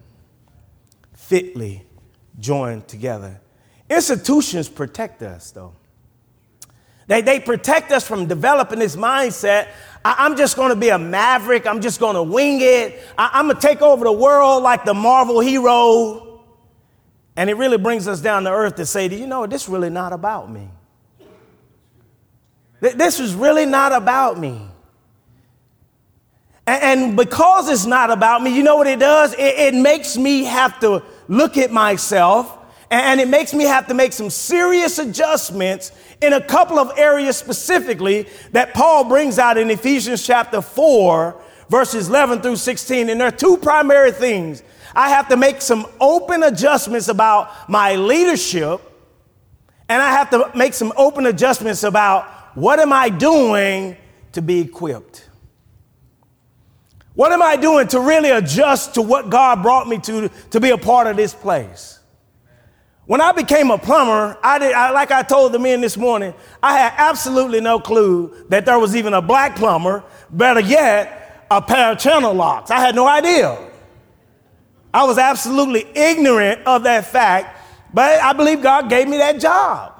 Fitly 1.14 1.84
joined 2.40 2.88
together. 2.88 3.40
Institutions 3.90 4.68
protect 4.68 5.22
us, 5.22 5.52
though. 5.52 5.74
They, 7.08 7.22
they 7.22 7.40
protect 7.40 7.92
us 7.92 8.08
from 8.08 8.26
developing 8.26 8.80
this 8.80 8.96
mindset. 8.96 9.68
I, 10.04 10.26
am 10.26 10.36
just 10.36 10.56
going 10.56 10.70
to 10.70 10.76
be 10.76 10.90
a 10.90 10.98
maverick. 10.98 11.68
I'm 11.68 11.82
just 11.82 12.00
going 12.00 12.16
to 12.16 12.24
wing 12.24 12.60
it. 12.62 13.00
I, 13.18 13.32
I'm 13.34 13.48
going 13.48 13.60
to 13.60 13.62
take 13.62 13.82
over 13.82 14.06
the 14.06 14.12
world 14.12 14.64
like 14.64 14.86
the 14.86 14.94
Marvel 14.94 15.40
hero. 15.40 16.42
And 17.36 17.50
it 17.50 17.56
really 17.56 17.78
brings 17.78 18.08
us 18.08 18.22
down 18.22 18.44
to 18.46 18.52
earth 18.52 18.76
to 18.76 18.86
say, 18.86 19.08
do 19.08 19.16
you 19.16 19.28
know, 19.28 19.46
this 19.46 19.64
is 19.64 19.70
really 19.70 19.90
not 19.90 20.14
about 20.14 20.52
me. 20.52 20.70
This 22.80 23.20
is 23.20 23.34
really 23.34 23.66
not 23.66 23.92
about 23.92 24.40
me. 24.40 24.62
And 26.68 27.16
because 27.16 27.70
it's 27.70 27.86
not 27.86 28.10
about 28.10 28.42
me, 28.42 28.56
you 28.56 28.64
know 28.64 28.78
what 28.78 28.88
it 28.88 29.00
does? 29.00 29.34
It, 29.34 29.40
it 29.40 29.76
makes 29.76 30.18
me 30.18 30.46
have 30.46 30.80
to 30.80 31.04
look 31.28 31.58
at 31.58 31.72
myself 31.72 32.58
and 32.90 33.20
it 33.20 33.28
makes 33.28 33.54
me 33.54 33.66
have 33.66 33.88
to 33.88 33.94
make 33.94 34.14
some 34.14 34.30
serious 34.30 35.00
adjustments 35.00 35.92
in 36.22 36.34
a 36.34 36.42
couple 36.42 36.80
of 36.80 36.98
areas 36.98 37.38
specifically 37.38 38.28
that 38.52 38.74
Paul 38.74 39.06
brings 39.06 39.40
out 39.40 39.58
in 39.58 39.70
Ephesians 39.70 40.26
chapter 40.26 40.62
4, 40.62 41.40
verses 41.70 42.10
11 42.10 42.42
through 42.42 42.56
16. 42.56 43.10
And 43.10 43.20
there 43.20 43.28
are 43.28 43.32
two 43.32 43.58
primary 43.58 44.12
things. 44.12 44.64
I 44.96 45.10
have 45.10 45.28
to 45.30 45.38
make 45.38 45.62
some 45.62 45.86
open 46.00 46.44
adjustments 46.44 47.10
about 47.10 47.70
my 47.70 47.96
leadership, 47.96 48.80
and 49.90 50.02
I 50.02 50.12
have 50.12 50.30
to 50.30 50.52
make 50.56 50.74
some 50.74 50.94
open 50.96 51.26
adjustments 51.26 51.84
about 51.84 52.28
what 52.56 52.80
am 52.80 52.94
I 52.94 53.10
doing 53.10 53.98
to 54.32 54.42
be 54.42 54.62
equipped. 54.62 55.30
What 57.14 57.32
am 57.32 57.42
I 57.42 57.56
doing 57.56 57.88
to 57.90 58.00
really 58.00 58.30
adjust 58.30 58.96
to 58.96 59.02
what 59.02 59.30
God 59.30 59.62
brought 59.62 59.88
me 59.88 60.00
to 60.00 60.30
to 60.52 60.60
be 60.60 60.72
a 60.72 60.78
part 60.78 61.08
of 61.08 61.16
this 61.16 61.34
place? 61.34 61.95
When 63.06 63.22
I 63.22 63.32
became 63.32 63.70
a 63.70 63.78
plumber, 63.78 64.38
I 64.42 64.58
did, 64.58 64.74
I, 64.74 64.90
like 64.90 65.12
I 65.12 65.22
told 65.22 65.52
the 65.52 65.60
men 65.60 65.82
this 65.82 65.96
morning, 65.96 66.34
I 66.64 66.78
had 66.78 66.94
absolutely 66.98 67.62
no 67.62 67.80
clue 67.80 68.34
that 68.50 68.66
there 68.66 68.80
was 68.80 68.96
even 68.96 69.14
a 69.14 69.22
black 69.22 69.56
plumber, 69.56 70.04
better 70.32 70.60
yet, 70.60 71.46
a 71.52 71.62
pair 71.62 71.92
of 71.92 72.00
Channellocks. 72.00 72.72
I 72.72 72.80
had 72.80 72.96
no 72.96 73.08
idea. 73.08 73.58
I 74.92 75.04
was 75.04 75.20
absolutely 75.20 75.86
ignorant 75.94 76.62
of 76.66 76.84
that 76.84 77.06
fact, 77.06 77.60
but 77.94 78.20
I 78.22 78.34
believe 78.34 78.64
God 78.64 78.90
gave 78.90 79.08
me 79.08 79.18
that 79.18 79.40
job. 79.40 79.94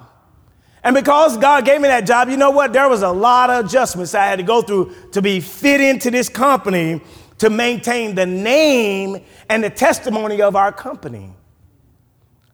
And 0.84 0.96
because 0.96 1.38
God 1.38 1.66
gave 1.66 1.82
me 1.82 1.88
that 1.88 2.08
job, 2.08 2.30
you 2.30 2.38
know 2.38 2.52
what? 2.52 2.74
There 2.74 2.88
was 2.90 3.02
a 3.02 3.12
lot 3.12 3.50
of 3.50 3.66
adjustments 3.66 4.16
I 4.16 4.26
had 4.26 4.38
to 4.38 4.44
go 4.44 4.62
through 4.62 4.96
to 5.12 5.22
be 5.22 5.40
fit 5.40 5.82
into 5.82 6.10
this 6.10 6.30
company 6.30 7.02
to 7.40 7.50
maintain 7.50 8.16
the 8.16 8.26
name 8.26 9.24
and 9.50 9.64
the 9.64 9.70
testimony 9.70 10.42
of 10.42 10.56
our 10.56 10.72
company. 10.72 11.32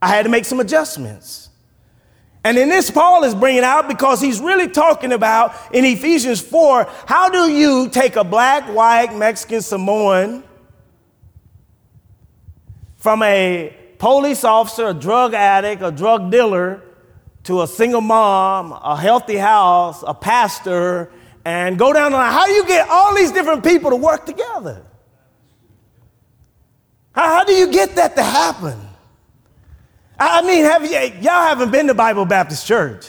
I 0.02 0.08
had 0.08 0.24
to 0.24 0.28
make 0.28 0.44
some 0.44 0.58
adjustments. 0.58 1.48
And 2.44 2.58
in 2.58 2.68
this, 2.68 2.90
Paul 2.90 3.22
is 3.22 3.36
bringing 3.36 3.62
out 3.62 3.86
because 3.86 4.20
he's 4.20 4.40
really 4.40 4.66
talking 4.66 5.12
about 5.12 5.54
in 5.72 5.84
Ephesians 5.84 6.40
4 6.40 6.90
how 7.06 7.28
do 7.28 7.48
you 7.48 7.88
take 7.88 8.16
a 8.16 8.24
black, 8.24 8.64
white, 8.64 9.14
Mexican, 9.14 9.62
Samoan 9.62 10.42
from 12.96 13.22
a 13.22 13.76
police 13.98 14.42
officer, 14.42 14.88
a 14.88 14.94
drug 14.94 15.34
addict, 15.34 15.82
a 15.82 15.92
drug 15.92 16.32
dealer, 16.32 16.82
to 17.44 17.62
a 17.62 17.66
single 17.68 18.00
mom, 18.00 18.72
a 18.72 18.96
healthy 18.96 19.36
house, 19.36 20.02
a 20.04 20.14
pastor, 20.14 21.12
and 21.44 21.78
go 21.78 21.92
down 21.92 22.10
the 22.10 22.18
line? 22.18 22.32
How 22.32 22.46
do 22.46 22.52
you 22.52 22.66
get 22.66 22.88
all 22.88 23.14
these 23.14 23.30
different 23.30 23.62
people 23.62 23.90
to 23.90 23.96
work 23.96 24.26
together? 24.26 24.84
How, 27.12 27.34
how 27.34 27.44
do 27.44 27.52
you 27.52 27.70
get 27.70 27.94
that 27.96 28.16
to 28.16 28.22
happen? 28.22 28.91
I 30.30 30.42
mean, 30.42 30.64
have 30.64 30.84
you, 30.84 31.20
y'all 31.20 31.46
haven't 31.46 31.70
been 31.70 31.86
to 31.88 31.94
Bible 31.94 32.24
Baptist 32.24 32.66
Church. 32.66 33.06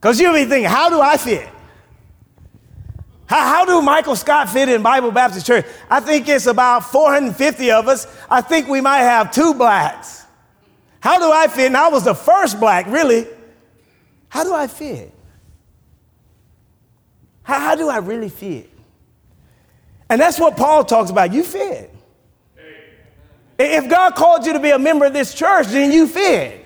Because 0.00 0.18
you'll 0.18 0.34
be 0.34 0.44
thinking, 0.44 0.68
how 0.68 0.90
do 0.90 1.00
I 1.00 1.16
fit? 1.16 1.48
How, 3.26 3.40
how 3.40 3.64
do 3.64 3.80
Michael 3.80 4.16
Scott 4.16 4.50
fit 4.50 4.68
in 4.68 4.82
Bible 4.82 5.12
Baptist 5.12 5.46
Church? 5.46 5.64
I 5.88 6.00
think 6.00 6.28
it's 6.28 6.46
about 6.46 6.84
450 6.90 7.70
of 7.70 7.88
us. 7.88 8.06
I 8.28 8.40
think 8.40 8.68
we 8.68 8.80
might 8.80 9.02
have 9.02 9.30
two 9.30 9.54
blacks. 9.54 10.24
How 11.00 11.18
do 11.18 11.30
I 11.32 11.48
fit? 11.48 11.66
And 11.66 11.76
I 11.76 11.88
was 11.88 12.04
the 12.04 12.14
first 12.14 12.58
black, 12.58 12.86
really. 12.88 13.26
How 14.28 14.44
do 14.44 14.52
I 14.52 14.66
fit? 14.66 15.12
How, 17.42 17.60
how 17.60 17.74
do 17.74 17.88
I 17.88 17.98
really 17.98 18.28
fit? 18.28 18.70
And 20.08 20.20
that's 20.20 20.38
what 20.38 20.56
Paul 20.56 20.84
talks 20.84 21.10
about. 21.10 21.32
You 21.32 21.42
fit. 21.42 21.94
If 23.62 23.88
God 23.88 24.14
called 24.14 24.46
you 24.46 24.52
to 24.52 24.60
be 24.60 24.70
a 24.70 24.78
member 24.78 25.06
of 25.06 25.12
this 25.12 25.34
church, 25.34 25.68
then 25.68 25.92
you 25.92 26.06
fit. 26.06 26.62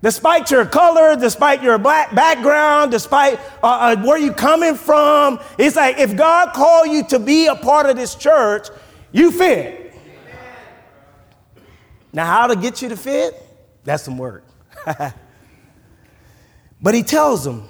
Despite 0.00 0.50
your 0.50 0.64
color, 0.64 1.16
despite 1.16 1.60
your 1.62 1.76
black 1.76 2.14
background, 2.14 2.92
despite 2.92 3.40
uh, 3.62 3.66
uh, 3.66 3.96
where 3.96 4.16
you're 4.16 4.32
coming 4.32 4.76
from, 4.76 5.40
it's 5.58 5.74
like 5.74 5.98
if 5.98 6.16
God 6.16 6.52
called 6.54 6.88
you 6.88 7.04
to 7.08 7.18
be 7.18 7.46
a 7.46 7.56
part 7.56 7.86
of 7.86 7.96
this 7.96 8.14
church, 8.14 8.68
you 9.10 9.32
fit. 9.32 9.92
Now, 12.12 12.26
how 12.26 12.46
to 12.46 12.56
get 12.56 12.80
you 12.80 12.88
to 12.90 12.96
fit? 12.96 13.34
That's 13.84 14.04
some 14.04 14.18
work. 14.18 14.44
but 16.80 16.94
he 16.94 17.02
tells 17.02 17.44
them 17.44 17.68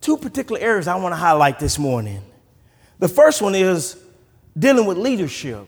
two 0.00 0.18
particular 0.18 0.60
areas 0.60 0.86
I 0.86 0.96
want 0.96 1.12
to 1.12 1.16
highlight 1.16 1.58
this 1.58 1.78
morning. 1.78 2.22
The 2.98 3.08
first 3.08 3.40
one 3.40 3.54
is 3.54 3.96
dealing 4.58 4.84
with 4.84 4.98
leadership. 4.98 5.66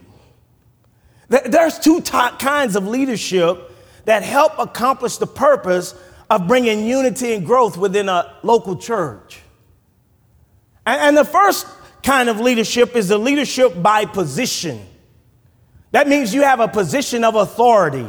There's 1.29 1.79
two 1.79 2.01
kinds 2.01 2.75
of 2.75 2.87
leadership 2.87 3.71
that 4.05 4.23
help 4.23 4.59
accomplish 4.59 5.17
the 5.17 5.27
purpose 5.27 5.95
of 6.29 6.47
bringing 6.47 6.85
unity 6.85 7.33
and 7.33 7.45
growth 7.45 7.77
within 7.77 8.09
a 8.09 8.35
local 8.43 8.75
church. 8.75 9.39
And, 10.85 11.01
and 11.01 11.17
the 11.17 11.25
first 11.25 11.67
kind 12.01 12.29
of 12.29 12.39
leadership 12.39 12.95
is 12.95 13.07
the 13.07 13.17
leadership 13.17 13.81
by 13.81 14.05
position. 14.05 14.85
That 15.91 16.07
means 16.07 16.33
you 16.33 16.41
have 16.41 16.59
a 16.59 16.67
position 16.67 17.23
of 17.23 17.35
authority. 17.35 18.07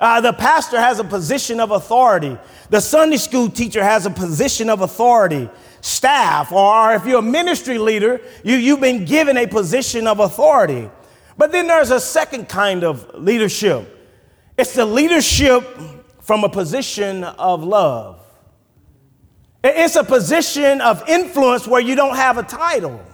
Uh, 0.00 0.20
the 0.20 0.32
pastor 0.32 0.80
has 0.80 0.98
a 0.98 1.04
position 1.04 1.60
of 1.60 1.70
authority. 1.70 2.36
The 2.70 2.80
Sunday 2.80 3.18
school 3.18 3.48
teacher 3.48 3.82
has 3.82 4.06
a 4.06 4.10
position 4.10 4.68
of 4.68 4.80
authority. 4.80 5.48
Staff, 5.80 6.50
or 6.50 6.94
if 6.94 7.04
you're 7.06 7.18
a 7.18 7.22
ministry 7.22 7.78
leader, 7.78 8.20
you, 8.42 8.56
you've 8.56 8.80
been 8.80 9.04
given 9.04 9.36
a 9.36 9.46
position 9.46 10.06
of 10.06 10.18
authority. 10.18 10.90
But 11.36 11.52
then 11.52 11.66
there's 11.66 11.90
a 11.90 12.00
second 12.00 12.48
kind 12.48 12.84
of 12.84 13.14
leadership 13.14 13.90
it's 14.56 14.74
the 14.74 14.86
leadership 14.86 15.64
from 16.20 16.44
a 16.44 16.48
position 16.48 17.24
of 17.24 17.64
love. 17.64 18.20
It's 19.64 19.96
a 19.96 20.04
position 20.04 20.80
of 20.80 21.08
influence 21.08 21.66
where 21.66 21.80
you 21.80 21.96
don't 21.96 22.16
have 22.16 22.38
a 22.38 22.42
title. 22.42 23.04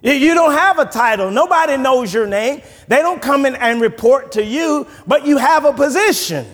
You 0.00 0.32
don't 0.32 0.52
have 0.52 0.78
a 0.78 0.86
title. 0.86 1.30
Nobody 1.30 1.76
knows 1.76 2.14
your 2.14 2.26
name. 2.26 2.62
They 2.86 2.98
don't 2.98 3.20
come 3.20 3.44
in 3.44 3.56
and 3.56 3.80
report 3.80 4.32
to 4.32 4.44
you, 4.44 4.86
but 5.06 5.26
you 5.26 5.36
have 5.36 5.64
a 5.64 5.72
position. 5.72 6.46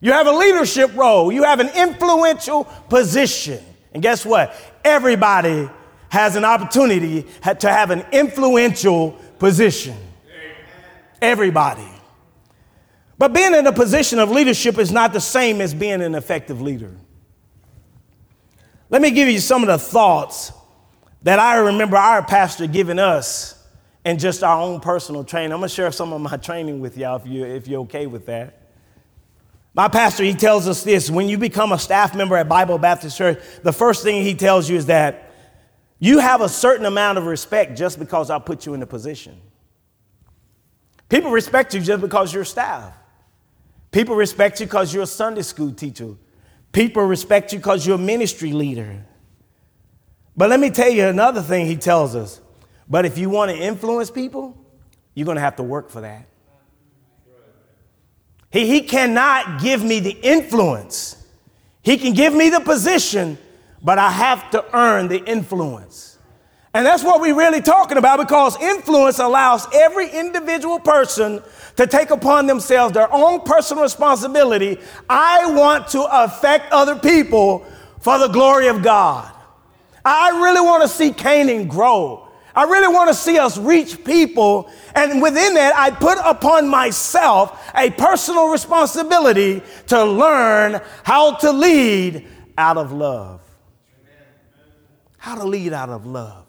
You 0.00 0.12
have 0.12 0.26
a 0.26 0.32
leadership 0.32 0.96
role. 0.96 1.30
You 1.30 1.44
have 1.44 1.60
an 1.60 1.68
influential 1.76 2.64
position. 2.88 3.62
And 3.92 4.02
guess 4.02 4.26
what? 4.26 4.56
Everybody 4.84 5.68
has 6.08 6.36
an 6.36 6.44
opportunity 6.44 7.26
to 7.58 7.70
have 7.70 7.90
an 7.90 8.04
influential 8.12 9.12
position. 9.38 9.96
Everybody. 11.20 11.88
But 13.18 13.32
being 13.32 13.54
in 13.54 13.66
a 13.66 13.72
position 13.72 14.18
of 14.18 14.30
leadership 14.30 14.78
is 14.78 14.92
not 14.92 15.12
the 15.12 15.20
same 15.20 15.60
as 15.60 15.72
being 15.72 16.02
an 16.02 16.14
effective 16.14 16.60
leader. 16.60 16.94
Let 18.90 19.02
me 19.02 19.10
give 19.10 19.28
you 19.28 19.40
some 19.40 19.62
of 19.62 19.68
the 19.68 19.78
thoughts 19.78 20.52
that 21.22 21.38
I 21.38 21.56
remember 21.56 21.96
our 21.96 22.22
pastor 22.22 22.66
giving 22.66 22.98
us 22.98 23.60
in 24.04 24.18
just 24.18 24.44
our 24.44 24.60
own 24.60 24.80
personal 24.80 25.24
training. 25.24 25.52
I'm 25.52 25.58
gonna 25.58 25.68
share 25.68 25.90
some 25.90 26.12
of 26.12 26.20
my 26.20 26.36
training 26.36 26.80
with 26.80 26.96
y'all 26.96 27.16
if, 27.16 27.26
you, 27.26 27.44
if 27.44 27.66
you're 27.66 27.80
okay 27.80 28.06
with 28.06 28.26
that. 28.26 28.62
My 29.74 29.88
pastor, 29.88 30.22
he 30.22 30.34
tells 30.34 30.68
us 30.68 30.84
this 30.84 31.10
when 31.10 31.28
you 31.28 31.36
become 31.36 31.72
a 31.72 31.78
staff 31.78 32.14
member 32.14 32.36
at 32.36 32.48
Bible 32.48 32.78
Baptist 32.78 33.18
Church, 33.18 33.42
the 33.62 33.72
first 33.72 34.02
thing 34.04 34.22
he 34.22 34.34
tells 34.34 34.70
you 34.70 34.76
is 34.76 34.86
that 34.86 35.25
you 35.98 36.18
have 36.18 36.40
a 36.40 36.48
certain 36.48 36.86
amount 36.86 37.18
of 37.18 37.26
respect 37.26 37.76
just 37.76 37.98
because 37.98 38.30
I 38.30 38.38
put 38.38 38.66
you 38.66 38.74
in 38.74 38.82
a 38.82 38.86
position. 38.86 39.40
People 41.08 41.30
respect 41.30 41.74
you 41.74 41.80
just 41.80 42.00
because 42.00 42.32
you're 42.32 42.44
staff. 42.44 42.92
People 43.90 44.16
respect 44.16 44.60
you 44.60 44.66
because 44.66 44.92
you're 44.92 45.04
a 45.04 45.06
Sunday 45.06 45.42
school 45.42 45.72
teacher. 45.72 46.14
People 46.72 47.04
respect 47.04 47.52
you 47.52 47.58
because 47.58 47.86
you're 47.86 47.96
a 47.96 47.98
ministry 47.98 48.52
leader. 48.52 49.04
But 50.36 50.50
let 50.50 50.60
me 50.60 50.70
tell 50.70 50.90
you 50.90 51.06
another 51.06 51.40
thing 51.40 51.66
he 51.66 51.76
tells 51.76 52.14
us. 52.14 52.40
But 52.88 53.06
if 53.06 53.16
you 53.16 53.30
want 53.30 53.50
to 53.50 53.56
influence 53.56 54.10
people, 54.10 54.56
you're 55.14 55.24
going 55.24 55.36
to 55.36 55.40
have 55.40 55.56
to 55.56 55.62
work 55.62 55.88
for 55.88 56.02
that. 56.02 56.26
He, 58.50 58.66
he 58.66 58.82
cannot 58.82 59.60
give 59.60 59.82
me 59.82 60.00
the 60.00 60.10
influence. 60.10 61.24
He 61.82 61.96
can 61.96 62.12
give 62.12 62.34
me 62.34 62.50
the 62.50 62.60
position, 62.60 63.38
but 63.82 63.98
I 63.98 64.10
have 64.10 64.50
to 64.50 64.64
earn 64.76 65.08
the 65.08 65.24
influence. 65.24 66.16
And 66.76 66.84
that's 66.84 67.02
what 67.02 67.22
we're 67.22 67.34
really 67.34 67.62
talking 67.62 67.96
about 67.96 68.18
because 68.18 68.60
influence 68.60 69.18
allows 69.18 69.66
every 69.72 70.10
individual 70.10 70.78
person 70.78 71.42
to 71.76 71.86
take 71.86 72.10
upon 72.10 72.46
themselves 72.46 72.92
their 72.92 73.10
own 73.10 73.40
personal 73.40 73.82
responsibility. 73.82 74.78
I 75.08 75.52
want 75.52 75.88
to 75.88 76.02
affect 76.02 76.70
other 76.72 76.96
people 76.96 77.64
for 78.00 78.18
the 78.18 78.28
glory 78.28 78.68
of 78.68 78.82
God. 78.82 79.32
I 80.04 80.38
really 80.42 80.60
want 80.60 80.82
to 80.82 80.88
see 80.88 81.12
Canaan 81.12 81.66
grow. 81.66 82.28
I 82.54 82.64
really 82.64 82.92
want 82.92 83.08
to 83.08 83.14
see 83.14 83.38
us 83.38 83.56
reach 83.56 84.04
people. 84.04 84.70
And 84.94 85.22
within 85.22 85.54
that, 85.54 85.74
I 85.74 85.90
put 85.92 86.18
upon 86.24 86.68
myself 86.68 87.72
a 87.74 87.88
personal 87.90 88.48
responsibility 88.48 89.62
to 89.86 90.04
learn 90.04 90.82
how 91.04 91.36
to 91.36 91.52
lead 91.52 92.26
out 92.58 92.76
of 92.76 92.92
love 92.92 93.45
how 95.26 95.34
to 95.34 95.44
lead 95.44 95.72
out 95.72 95.88
of 95.88 96.06
love. 96.06 96.46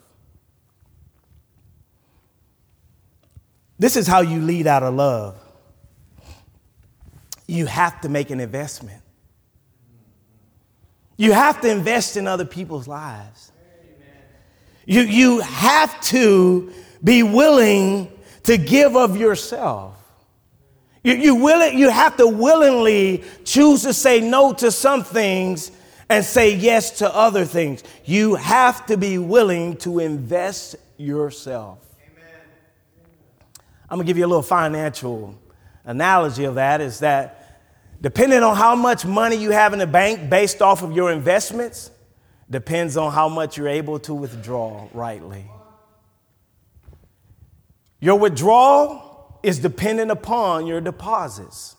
This 3.76 3.96
is 3.96 4.06
how 4.06 4.20
you 4.20 4.40
lead 4.40 4.68
out 4.68 4.84
of 4.84 4.94
love. 4.94 5.36
You 7.48 7.66
have 7.66 8.00
to 8.02 8.08
make 8.08 8.30
an 8.30 8.38
investment. 8.38 9.02
You 11.16 11.32
have 11.32 11.60
to 11.62 11.68
invest 11.68 12.16
in 12.16 12.28
other 12.28 12.44
people's 12.44 12.86
lives. 12.86 13.50
You, 14.86 15.00
you 15.00 15.40
have 15.40 16.00
to 16.02 16.72
be 17.02 17.24
willing 17.24 18.12
to 18.44 18.56
give 18.56 18.94
of 18.94 19.16
yourself. 19.16 19.96
You, 21.02 21.14
you, 21.14 21.34
will, 21.34 21.72
you 21.72 21.90
have 21.90 22.16
to 22.18 22.28
willingly 22.28 23.24
choose 23.44 23.82
to 23.82 23.92
say 23.92 24.20
no 24.20 24.52
to 24.52 24.70
some 24.70 25.02
things 25.02 25.72
and 26.08 26.24
say 26.24 26.54
yes 26.54 26.98
to 26.98 27.14
other 27.14 27.44
things. 27.44 27.84
You 28.04 28.36
have 28.36 28.86
to 28.86 28.96
be 28.96 29.18
willing 29.18 29.76
to 29.78 29.98
invest 29.98 30.76
yourself. 30.96 31.78
Amen. 32.00 32.40
I'm 33.90 33.98
gonna 33.98 34.06
give 34.06 34.18
you 34.18 34.26
a 34.26 34.28
little 34.28 34.42
financial 34.42 35.38
analogy 35.84 36.44
of 36.44 36.56
that 36.56 36.80
is 36.80 37.00
that 37.00 37.60
depending 38.00 38.42
on 38.42 38.56
how 38.56 38.74
much 38.74 39.04
money 39.04 39.36
you 39.36 39.50
have 39.50 39.72
in 39.72 39.78
the 39.78 39.86
bank 39.86 40.30
based 40.30 40.62
off 40.62 40.82
of 40.82 40.92
your 40.92 41.10
investments, 41.10 41.90
depends 42.50 42.96
on 42.96 43.12
how 43.12 43.28
much 43.28 43.56
you're 43.56 43.68
able 43.68 43.98
to 44.00 44.14
withdraw 44.14 44.88
rightly. 44.92 45.50
Your 48.00 48.18
withdrawal 48.18 49.40
is 49.42 49.58
dependent 49.58 50.10
upon 50.10 50.66
your 50.66 50.80
deposits. 50.80 51.76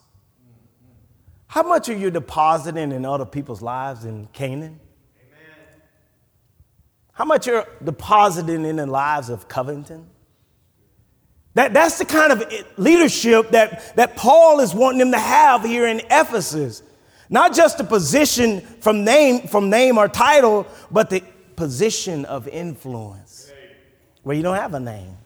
How 1.50 1.64
much 1.64 1.88
are 1.88 1.96
you 1.96 2.12
depositing 2.12 2.92
in 2.92 3.04
other 3.04 3.26
people's 3.26 3.60
lives 3.60 4.04
in 4.04 4.26
Canaan? 4.26 4.78
Amen. 5.18 5.82
How 7.10 7.24
much 7.24 7.48
are 7.48 7.66
depositing 7.82 8.64
in 8.64 8.76
the 8.76 8.86
lives 8.86 9.30
of 9.30 9.48
Covington? 9.48 10.06
That, 11.54 11.74
that's 11.74 11.98
the 11.98 12.04
kind 12.04 12.30
of 12.30 12.44
leadership 12.76 13.50
that, 13.50 13.96
that 13.96 14.14
Paul 14.14 14.60
is 14.60 14.72
wanting 14.72 15.00
them 15.00 15.10
to 15.10 15.18
have 15.18 15.64
here 15.64 15.88
in 15.88 16.02
Ephesus. 16.08 16.84
Not 17.28 17.52
just 17.52 17.80
a 17.80 17.84
position 17.84 18.60
from 18.60 19.02
name, 19.02 19.48
from 19.48 19.70
name 19.70 19.98
or 19.98 20.06
title, 20.06 20.68
but 20.88 21.10
the 21.10 21.24
position 21.56 22.26
of 22.26 22.46
influence 22.46 23.50
where 24.22 24.36
you 24.36 24.44
don't 24.44 24.54
have 24.54 24.74
a 24.74 24.80
name. 24.80 25.16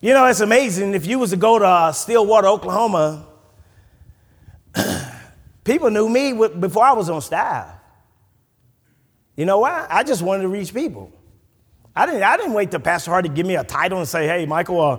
You 0.00 0.14
know, 0.14 0.24
it's 0.24 0.40
amazing. 0.40 0.94
If 0.94 1.04
you 1.04 1.18
was 1.18 1.28
to 1.28 1.36
go 1.36 1.58
to 1.58 1.66
uh, 1.66 1.92
Stillwater, 1.92 2.48
Oklahoma, 2.48 3.26
people 5.64 5.90
knew 5.90 6.08
me 6.08 6.32
before 6.32 6.84
I 6.84 6.92
was 6.92 7.10
on 7.10 7.20
staff. 7.20 7.68
You 9.36 9.46
know 9.46 9.58
why? 9.58 9.86
I 9.90 10.04
just 10.04 10.22
wanted 10.22 10.42
to 10.42 10.48
reach 10.48 10.72
people. 10.72 11.10
I 11.96 12.06
didn't, 12.06 12.22
I 12.22 12.36
didn't 12.36 12.52
wait 12.52 12.70
till 12.70 12.80
Pastor 12.80 13.10
Hardy 13.10 13.28
give 13.28 13.46
me 13.46 13.56
a 13.56 13.64
title 13.64 13.98
and 13.98 14.08
say, 14.08 14.26
hey, 14.26 14.46
Michael, 14.46 14.80
uh, 14.80 14.98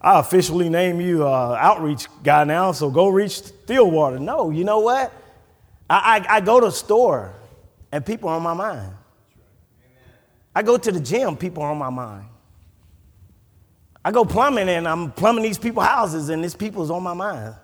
I 0.00 0.20
officially 0.20 0.68
name 0.68 1.00
you 1.00 1.26
uh, 1.26 1.56
outreach 1.60 2.06
guy 2.22 2.44
now, 2.44 2.72
so 2.72 2.90
go 2.90 3.08
reach 3.08 3.38
Stillwater. 3.38 4.18
No, 4.18 4.50
you 4.50 4.64
know 4.64 4.80
what? 4.80 5.12
I, 5.88 6.24
I, 6.28 6.36
I 6.36 6.40
go 6.40 6.60
to 6.60 6.66
a 6.66 6.72
store 6.72 7.34
and 7.92 8.04
people 8.04 8.28
are 8.28 8.36
on 8.36 8.42
my 8.42 8.54
mind. 8.54 8.92
I 10.54 10.62
go 10.62 10.76
to 10.76 10.92
the 10.92 11.00
gym, 11.00 11.36
people 11.36 11.62
are 11.62 11.70
on 11.70 11.78
my 11.78 11.90
mind. 11.90 12.26
I 14.04 14.12
go 14.12 14.24
plumbing 14.24 14.68
and 14.68 14.86
I'm 14.86 15.10
plumbing 15.10 15.42
these 15.42 15.58
people's 15.58 15.86
houses 15.86 16.28
and 16.28 16.42
these 16.42 16.54
people's 16.54 16.90
on 16.90 17.02
my 17.02 17.14
mind. 17.14 17.56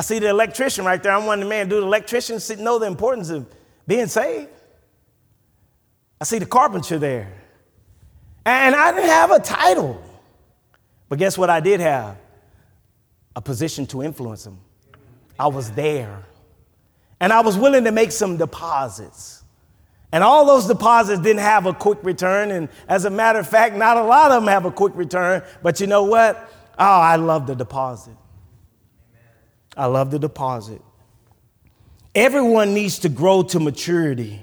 I 0.00 0.02
see 0.02 0.18
the 0.18 0.30
electrician 0.30 0.86
right 0.86 1.02
there. 1.02 1.12
I'm 1.12 1.26
wondering, 1.26 1.50
man, 1.50 1.68
do 1.68 1.78
the 1.78 1.86
electricians 1.86 2.48
know 2.56 2.78
the 2.78 2.86
importance 2.86 3.28
of 3.28 3.46
being 3.86 4.06
saved? 4.06 4.48
I 6.18 6.24
see 6.24 6.38
the 6.38 6.46
carpenter 6.46 6.98
there. 6.98 7.30
And 8.46 8.74
I 8.74 8.92
didn't 8.92 9.10
have 9.10 9.30
a 9.30 9.40
title. 9.40 10.02
But 11.10 11.18
guess 11.18 11.36
what 11.36 11.50
I 11.50 11.60
did 11.60 11.80
have? 11.80 12.16
A 13.36 13.42
position 13.42 13.84
to 13.88 14.02
influence 14.02 14.44
them. 14.44 14.58
I 15.38 15.48
was 15.48 15.70
there. 15.72 16.24
And 17.20 17.30
I 17.30 17.42
was 17.42 17.58
willing 17.58 17.84
to 17.84 17.92
make 17.92 18.10
some 18.10 18.38
deposits. 18.38 19.44
And 20.12 20.24
all 20.24 20.46
those 20.46 20.66
deposits 20.66 21.20
didn't 21.20 21.42
have 21.42 21.66
a 21.66 21.74
quick 21.74 21.98
return. 22.04 22.52
And 22.52 22.70
as 22.88 23.04
a 23.04 23.10
matter 23.10 23.38
of 23.38 23.46
fact, 23.46 23.76
not 23.76 23.98
a 23.98 24.04
lot 24.04 24.30
of 24.30 24.40
them 24.40 24.48
have 24.48 24.64
a 24.64 24.70
quick 24.70 24.96
return. 24.96 25.42
But 25.62 25.78
you 25.78 25.86
know 25.86 26.04
what? 26.04 26.50
Oh, 26.78 26.84
I 26.86 27.16
love 27.16 27.46
the 27.46 27.54
deposit. 27.54 28.16
I 29.76 29.86
love 29.86 30.10
the 30.10 30.18
deposit. 30.18 30.82
Everyone 32.14 32.74
needs 32.74 32.98
to 33.00 33.08
grow 33.08 33.42
to 33.44 33.60
maturity. 33.60 34.42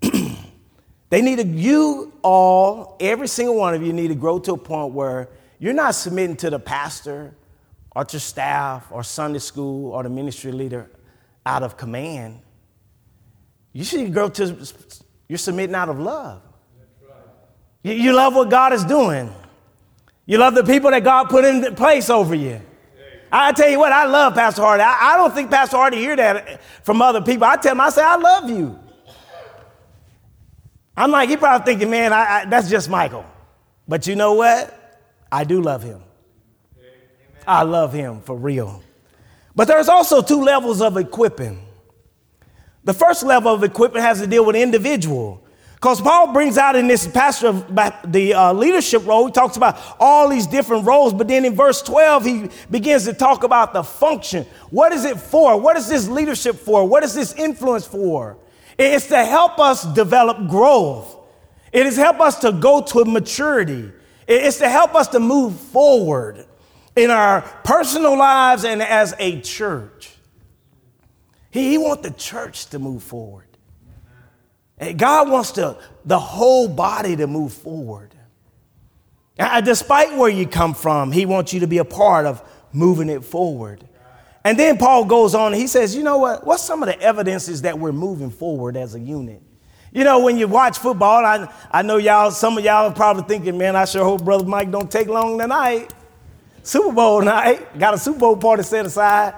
they 0.00 1.20
need 1.22 1.38
to, 1.38 1.46
you 1.46 2.12
all, 2.22 2.96
every 3.00 3.28
single 3.28 3.56
one 3.56 3.74
of 3.74 3.82
you 3.82 3.92
need 3.92 4.08
to 4.08 4.14
grow 4.14 4.38
to 4.38 4.52
a 4.52 4.58
point 4.58 4.94
where 4.94 5.28
you're 5.58 5.74
not 5.74 5.94
submitting 5.94 6.36
to 6.36 6.50
the 6.50 6.58
pastor 6.58 7.34
or 7.94 8.04
to 8.04 8.20
staff 8.20 8.86
or 8.90 9.02
Sunday 9.02 9.38
school 9.38 9.92
or 9.92 10.02
the 10.02 10.10
ministry 10.10 10.52
leader 10.52 10.90
out 11.44 11.62
of 11.62 11.76
command. 11.76 12.40
You 13.72 13.84
should 13.84 14.12
grow 14.12 14.28
to, 14.28 14.56
you're 15.28 15.38
submitting 15.38 15.74
out 15.74 15.88
of 15.88 15.98
love. 15.98 16.42
You, 17.82 17.92
you 17.92 18.12
love 18.12 18.34
what 18.34 18.50
God 18.50 18.72
is 18.72 18.84
doing. 18.84 19.32
You 20.26 20.38
love 20.38 20.54
the 20.54 20.64
people 20.64 20.90
that 20.90 21.04
God 21.04 21.28
put 21.28 21.44
in 21.44 21.74
place 21.74 22.10
over 22.10 22.34
you. 22.34 22.60
I 23.38 23.52
tell 23.52 23.68
you 23.68 23.78
what, 23.78 23.92
I 23.92 24.06
love 24.06 24.34
Pastor 24.34 24.62
Hardy. 24.62 24.82
I, 24.82 25.14
I, 25.14 25.16
don't 25.16 25.34
think 25.34 25.50
Pastor 25.50 25.76
Hardy 25.76 25.98
hear 25.98 26.16
that 26.16 26.62
from 26.82 27.02
other 27.02 27.20
people. 27.20 27.46
I 27.46 27.56
tell 27.56 27.72
him, 27.72 27.80
I 27.80 27.90
say, 27.90 28.02
I 28.02 28.16
love 28.16 28.48
you. 28.48 28.78
I'm 30.96 31.10
like, 31.10 31.28
he 31.28 31.36
probably 31.36 31.64
thinking, 31.64 31.90
man, 31.90 32.12
I, 32.12 32.16
I, 32.16 32.44
that's 32.46 32.70
just 32.70 32.88
Michael. 32.88 33.26
But 33.86 34.06
you 34.06 34.16
know 34.16 34.32
what? 34.32 35.02
I 35.30 35.44
do 35.44 35.60
love 35.60 35.82
him. 35.82 36.00
I 37.46 37.62
love 37.62 37.92
him 37.92 38.22
for 38.22 38.36
real. 38.36 38.82
But 39.54 39.68
there's 39.68 39.88
also 39.88 40.22
two 40.22 40.42
levels 40.42 40.80
of 40.80 40.96
equipping. 40.96 41.60
The 42.84 42.94
first 42.94 43.22
level 43.22 43.52
of 43.52 43.62
equipment 43.62 44.04
has 44.04 44.20
to 44.20 44.26
deal 44.26 44.44
with 44.44 44.56
individual. 44.56 45.45
Because 45.86 46.00
Paul 46.00 46.32
brings 46.32 46.58
out 46.58 46.74
in 46.74 46.88
this 46.88 47.06
pastor 47.06 47.46
of 47.46 47.68
the 48.10 48.34
uh, 48.34 48.52
leadership 48.52 49.06
role, 49.06 49.26
he 49.26 49.30
talks 49.30 49.56
about 49.56 49.80
all 50.00 50.28
these 50.28 50.48
different 50.48 50.84
roles, 50.84 51.14
but 51.14 51.28
then 51.28 51.44
in 51.44 51.54
verse 51.54 51.80
12, 51.80 52.24
he 52.24 52.50
begins 52.68 53.04
to 53.04 53.12
talk 53.12 53.44
about 53.44 53.72
the 53.72 53.84
function. 53.84 54.44
What 54.70 54.92
is 54.92 55.04
it 55.04 55.16
for? 55.16 55.60
What 55.60 55.76
is 55.76 55.86
this 55.86 56.08
leadership 56.08 56.56
for? 56.56 56.88
What 56.88 57.04
is 57.04 57.14
this 57.14 57.34
influence 57.34 57.86
for? 57.86 58.36
It's 58.76 59.06
to 59.06 59.24
help 59.24 59.60
us 59.60 59.84
develop 59.94 60.48
growth. 60.48 61.18
It 61.72 61.86
is 61.86 61.96
help 61.96 62.18
us 62.18 62.40
to 62.40 62.50
go 62.50 62.82
to 62.82 63.04
maturity. 63.04 63.92
It's 64.26 64.58
to 64.58 64.68
help 64.68 64.96
us 64.96 65.06
to 65.10 65.20
move 65.20 65.54
forward 65.54 66.46
in 66.96 67.10
our 67.10 67.42
personal 67.62 68.18
lives 68.18 68.64
and 68.64 68.82
as 68.82 69.14
a 69.20 69.40
church. 69.40 70.16
He, 71.52 71.70
he 71.70 71.78
wants 71.78 72.02
the 72.02 72.12
church 72.12 72.66
to 72.70 72.80
move 72.80 73.04
forward. 73.04 73.45
God 74.96 75.30
wants 75.30 75.52
to, 75.52 75.78
the 76.04 76.18
whole 76.18 76.68
body 76.68 77.16
to 77.16 77.26
move 77.26 77.52
forward. 77.52 78.12
Despite 79.64 80.16
where 80.16 80.30
you 80.30 80.46
come 80.46 80.74
from, 80.74 81.12
He 81.12 81.26
wants 81.26 81.52
you 81.52 81.60
to 81.60 81.66
be 81.66 81.78
a 81.78 81.84
part 81.84 82.26
of 82.26 82.42
moving 82.72 83.08
it 83.08 83.24
forward. 83.24 83.84
And 84.44 84.56
then 84.58 84.78
Paul 84.78 85.04
goes 85.06 85.34
on, 85.34 85.52
he 85.52 85.66
says, 85.66 85.96
You 85.96 86.04
know 86.04 86.18
what? 86.18 86.46
What's 86.46 86.62
some 86.62 86.82
of 86.82 86.86
the 86.86 87.00
evidences 87.00 87.62
that 87.62 87.78
we're 87.78 87.90
moving 87.90 88.30
forward 88.30 88.76
as 88.76 88.94
a 88.94 89.00
unit? 89.00 89.42
You 89.92 90.04
know, 90.04 90.20
when 90.20 90.36
you 90.36 90.46
watch 90.46 90.78
football, 90.78 91.24
I, 91.24 91.52
I 91.70 91.82
know 91.82 91.96
y'all, 91.96 92.30
some 92.30 92.56
of 92.56 92.64
y'all 92.64 92.88
are 92.90 92.94
probably 92.94 93.24
thinking, 93.24 93.58
man, 93.58 93.74
I 93.74 93.86
sure 93.86 94.04
hope 94.04 94.24
Brother 94.24 94.44
Mike 94.44 94.70
don't 94.70 94.90
take 94.90 95.08
long 95.08 95.38
tonight. 95.38 95.92
Super 96.62 96.92
Bowl 96.92 97.22
night, 97.22 97.78
got 97.78 97.94
a 97.94 97.98
Super 97.98 98.18
Bowl 98.18 98.36
party 98.36 98.62
set 98.62 98.86
aside. 98.86 99.34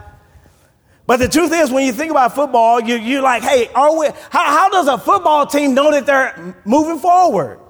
But 1.09 1.21
the 1.21 1.29
truth 1.29 1.53
is, 1.55 1.71
when 1.71 1.87
you 1.87 1.93
think 1.95 2.11
about 2.11 2.35
football, 2.35 2.83
you, 2.83 2.97
you're 2.97 3.23
like, 3.23 3.43
hey, 3.43 3.69
are 3.75 3.99
we, 3.99 4.09
how, 4.29 4.45
how 4.45 4.69
does 4.69 4.89
a 4.89 4.99
football 4.99 5.47
team 5.47 5.73
know 5.73 5.91
that 5.91 6.05
they're 6.05 6.55
moving 6.67 6.99
forward? 6.99 7.61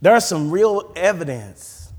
There's 0.00 0.26
some 0.26 0.48
real 0.48 0.92
evidence. 0.94 1.90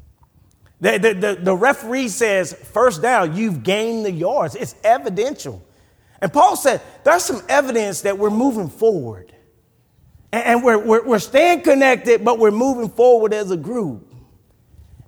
The, 0.79 0.97
the, 0.97 1.13
the, 1.13 1.35
the 1.41 1.53
referee 1.53 2.07
says, 2.07 2.53
first 2.53 3.01
down, 3.01 3.35
you've 3.35 3.61
gained 3.61 4.05
the 4.05 4.11
yards. 4.11 4.55
It's 4.55 4.73
evidential. 4.85 5.61
And 6.21 6.31
Paul 6.31 6.55
said, 6.55 6.79
there's 7.03 7.23
some 7.25 7.41
evidence 7.49 7.99
that 8.03 8.17
we're 8.17 8.29
moving 8.29 8.69
forward. 8.69 9.35
And, 10.31 10.45
and 10.45 10.63
we're, 10.63 10.77
we're, 10.77 11.05
we're 11.05 11.19
staying 11.19 11.63
connected, 11.63 12.23
but 12.23 12.39
we're 12.39 12.51
moving 12.51 12.87
forward 12.87 13.33
as 13.33 13.51
a 13.51 13.57
group. 13.57 14.09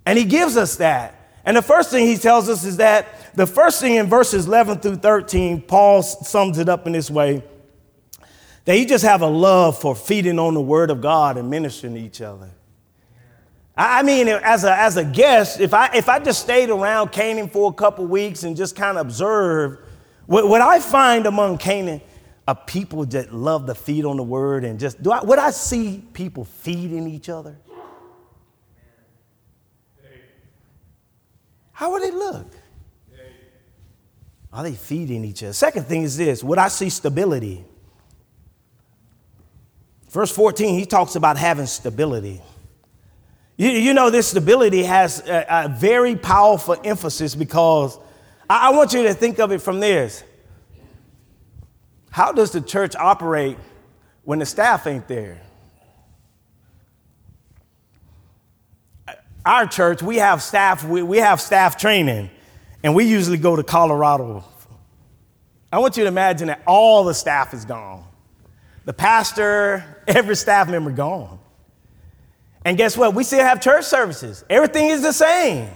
And 0.06 0.20
he 0.20 0.26
gives 0.26 0.58
us 0.58 0.76
that. 0.76 1.18
And 1.46 1.56
the 1.56 1.62
first 1.62 1.92
thing 1.92 2.08
he 2.08 2.18
tells 2.18 2.50
us 2.50 2.66
is 2.66 2.76
that 2.78 3.08
the 3.36 3.48
first 3.48 3.82
thing 3.82 3.96
in 3.96 4.08
verses 4.08 4.46
11 4.48 4.80
through 4.80 4.98
13, 4.98 5.62
Paul 5.62 6.04
sums 6.04 6.58
it 6.60 6.70
up 6.70 6.86
in 6.86 6.94
this 6.94 7.10
way 7.10 7.44
that 8.66 8.76
he 8.76 8.86
just 8.86 9.04
have 9.04 9.22
a 9.22 9.28
love 9.28 9.80
for 9.80 9.96
feeding 9.96 10.40
on 10.40 10.54
the 10.54 10.62
word 10.62 10.90
of 10.90 11.02
God 11.02 11.38
and 11.38 11.50
ministering 11.50 11.96
to 11.96 12.00
each 12.00 12.22
other. 12.22 12.50
I 13.76 14.04
mean, 14.04 14.28
as 14.28 14.64
a, 14.64 14.78
as 14.78 14.98
a 14.98 15.04
guest, 15.04 15.60
if 15.60 15.74
I, 15.74 15.90
if 15.96 16.08
I 16.08 16.20
just 16.20 16.42
stayed 16.42 16.70
around 16.70 17.12
Canaan 17.12 17.50
for 17.50 17.72
a 17.72 17.74
couple 17.74 18.06
weeks 18.06 18.44
and 18.44 18.56
just 18.56 18.76
kind 18.76 18.98
of 18.98 19.08
observed, 19.08 19.80
what, 20.28 20.48
what 20.48 20.62
I 20.62 20.80
find 20.80 21.26
among 21.26 21.58
Canaan 21.58 22.02
are 22.48 22.56
people 22.56 23.06
that 23.08 23.34
love 23.34 23.66
to 23.66 23.74
feed 23.74 24.06
on 24.06 24.18
the 24.18 24.24
word 24.24 24.64
and 24.64 24.80
just, 24.80 25.02
do 25.02 25.12
I, 25.12 25.24
would 25.24 25.40
I 25.40 25.50
see 25.50 26.04
people 26.14 26.46
feeding 26.46 27.08
each 27.08 27.30
other? 27.30 27.58
How 31.72 31.92
would 31.92 32.04
they 32.04 32.12
look? 32.12 32.46
Are 34.54 34.62
they 34.64 34.74
feeding 34.74 35.26
each 35.26 35.42
other? 35.42 35.54
Second 35.54 35.88
thing 35.88 36.04
is 36.04 36.16
this 36.16 36.44
would 36.44 36.60
I 36.60 36.68
see 36.68 36.90
stability? 36.90 37.66
Verse 40.10 40.32
14, 40.32 40.78
he 40.78 40.86
talks 40.86 41.16
about 41.16 41.38
having 41.38 41.66
stability. 41.66 42.40
You, 43.58 43.70
you 43.70 43.94
know, 43.96 44.12
this 44.12 44.28
stability 44.28 44.84
has 44.84 45.28
a, 45.28 45.46
a 45.50 45.70
very 45.70 46.16
powerful 46.16 46.76
emphasis 46.84 47.34
because 47.34 47.98
I, 48.48 48.68
I 48.68 48.70
want 48.72 48.94
you 48.94 49.02
to 49.04 49.14
think 49.16 49.40
of 49.40 49.52
it 49.52 49.60
from 49.60 49.80
this. 49.80 50.24
How 52.12 52.32
does 52.32 52.52
the 52.52 52.62
church 52.62 52.96
operate 52.96 53.58
when 54.24 54.38
the 54.38 54.46
staff 54.46 54.86
ain't 54.86 55.08
there? 55.08 55.42
Our 59.44 59.66
church, 59.66 60.04
we 60.04 60.18
have 60.18 60.44
staff, 60.44 60.84
we, 60.84 61.02
we 61.02 61.18
have 61.18 61.42
staff 61.42 61.76
training, 61.76 62.30
and 62.84 62.94
we 62.94 63.06
usually 63.06 63.38
go 63.38 63.56
to 63.56 63.64
Colorado. 63.64 64.44
I 65.72 65.80
want 65.80 65.98
you 65.98 66.04
to 66.04 66.08
imagine 66.08 66.48
that 66.48 66.62
all 66.68 67.04
the 67.04 67.14
staff 67.14 67.54
is 67.54 67.66
gone. 67.66 68.06
The 68.86 68.94
pastor, 68.94 70.04
every 70.08 70.36
staff 70.36 70.70
member 70.70 70.92
gone. 70.92 71.40
And 72.66 72.78
guess 72.78 72.96
what? 72.96 73.16
We 73.16 73.24
still 73.24 73.44
have 73.44 73.62
church 73.62 73.86
services. 73.86 74.46
Everything 74.50 74.90
is 74.90 75.02
the 75.02 75.14
same. 75.14 75.70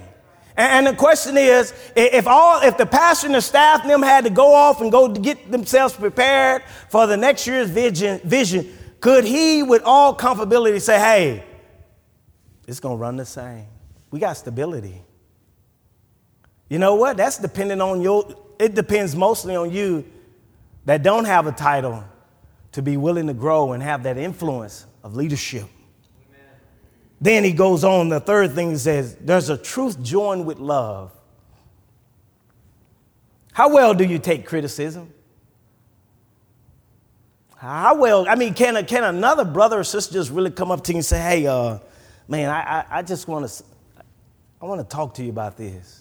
And, 0.56 0.88
the 0.88 0.92
question 0.92 1.36
is, 1.36 1.72
if 1.94 2.26
all, 2.26 2.60
if 2.62 2.76
the 2.76 2.86
pastor 2.86 3.28
and 3.28 3.34
the 3.36 3.40
staff 3.40 3.82
and 3.82 3.90
them 3.90 4.02
had 4.02 4.24
to 4.24 4.30
go 4.30 4.52
off 4.52 4.80
and 4.80 4.90
go 4.90 5.08
get 5.08 5.52
themselves 5.52 5.94
prepared 5.94 6.64
for 6.88 7.06
the 7.06 7.16
next 7.16 7.46
year's 7.46 7.70
vision, 7.70 8.20
vision, 8.24 8.76
could 8.98 9.24
he 9.24 9.62
with 9.62 9.82
all 9.84 10.16
comfortability 10.16 10.80
say, 10.80 10.98
hey, 10.98 11.44
it's 12.66 12.80
to 12.80 13.00
run 13.00 13.16
the 13.16 13.24
same. 13.24 13.66
We 14.10 14.18
got 14.18 14.36
stability. 14.36 15.00
You 16.68 16.78
know 16.78 16.94
what? 16.94 17.16
That's 17.16 17.38
dependent 17.38 17.80
on 17.80 18.02
your, 18.02 18.34
it 18.58 18.74
depends 18.74 19.16
mostly 19.16 19.56
on 19.56 19.70
you 19.70 20.04
that 20.84 21.02
don't 21.02 21.24
have 21.24 21.46
a 21.46 21.52
title 21.52 22.04
to 22.72 22.82
be 22.82 22.96
willing 22.96 23.26
to 23.26 23.34
grow 23.34 23.72
and 23.72 23.82
have 23.82 24.02
that 24.02 24.18
influence 24.18 24.86
of 25.02 25.16
leadership. 25.16 25.64
Amen. 26.28 26.46
Then 27.20 27.44
he 27.44 27.52
goes 27.52 27.84
on, 27.84 28.08
the 28.08 28.20
third 28.20 28.54
thing 28.54 28.70
he 28.70 28.76
says, 28.76 29.16
there's 29.20 29.48
a 29.48 29.56
truth 29.56 30.02
joined 30.02 30.44
with 30.46 30.58
love. 30.58 31.12
How 33.52 33.70
well 33.70 33.94
do 33.94 34.04
you 34.04 34.18
take 34.18 34.46
criticism? 34.46 35.12
How 37.56 37.96
well, 37.96 38.28
I 38.28 38.36
mean, 38.36 38.54
can, 38.54 38.84
can 38.86 39.02
another 39.02 39.44
brother 39.44 39.80
or 39.80 39.84
sister 39.84 40.12
just 40.12 40.30
really 40.30 40.52
come 40.52 40.70
up 40.70 40.84
to 40.84 40.92
you 40.92 40.98
and 40.98 41.04
say, 41.04 41.20
hey, 41.20 41.46
uh, 41.46 41.78
man, 42.28 42.50
I, 42.50 42.60
I, 42.60 42.84
I 42.98 43.02
just 43.02 43.26
want 43.26 43.48
to, 43.48 43.64
I 44.62 44.66
want 44.66 44.80
to 44.80 44.86
talk 44.86 45.14
to 45.14 45.24
you 45.24 45.30
about 45.30 45.56
this. 45.56 45.97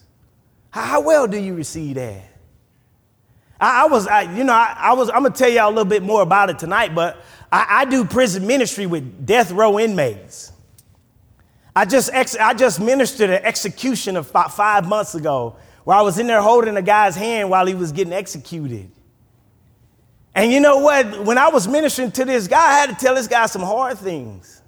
How, 0.69 1.01
well 1.01 1.27
do 1.27 1.37
you 1.37 1.55
receive 1.55 1.95
that? 1.95 2.23
I, 3.59 3.83
I 3.83 3.85
was, 3.87 4.07
I, 4.07 4.21
you 4.35 4.43
know, 4.43 4.53
I, 4.53 4.75
I, 4.77 4.93
was, 4.93 5.09
I'm 5.09 5.23
gonna 5.23 5.31
tell 5.31 5.49
y'all 5.49 5.69
a 5.69 5.69
little 5.69 5.85
bit 5.85 6.03
more 6.03 6.21
about 6.21 6.49
it 6.49 6.59
tonight, 6.59 6.93
but 6.93 7.23
I, 7.51 7.85
do 7.85 8.03
prison 8.05 8.45
ministry 8.45 8.85
with 8.85 9.25
death 9.25 9.51
row 9.51 9.79
inmates. 9.79 10.51
I 11.75 11.85
just, 11.85 12.09
ex, 12.13 12.35
I 12.35 12.53
just 12.53 12.79
ministered 12.79 13.29
an 13.29 13.43
execution 13.43 14.17
of 14.17 14.29
about 14.29 14.53
five 14.53 14.87
months 14.87 15.15
ago 15.15 15.55
where 15.83 15.95
I 15.95 16.01
was 16.01 16.19
in 16.19 16.27
there 16.27 16.41
holding 16.41 16.75
a 16.75 16.81
guy's 16.81 17.15
hand 17.15 17.49
while 17.49 17.65
he 17.65 17.73
was 17.73 17.91
getting 17.91 18.13
executed. 18.13 18.91
And 20.35 20.51
you 20.51 20.59
know 20.59 20.79
what? 20.79 21.25
When 21.25 21.37
I 21.37 21.49
was 21.49 21.67
ministering 21.67 22.11
to 22.11 22.25
this 22.25 22.47
guy, 22.47 22.57
I 22.57 22.79
had 22.79 22.89
to 22.89 22.95
tell 22.95 23.15
this 23.15 23.27
guy 23.27 23.45
some 23.45 23.63
hard 23.63 23.97
things. 23.97 24.61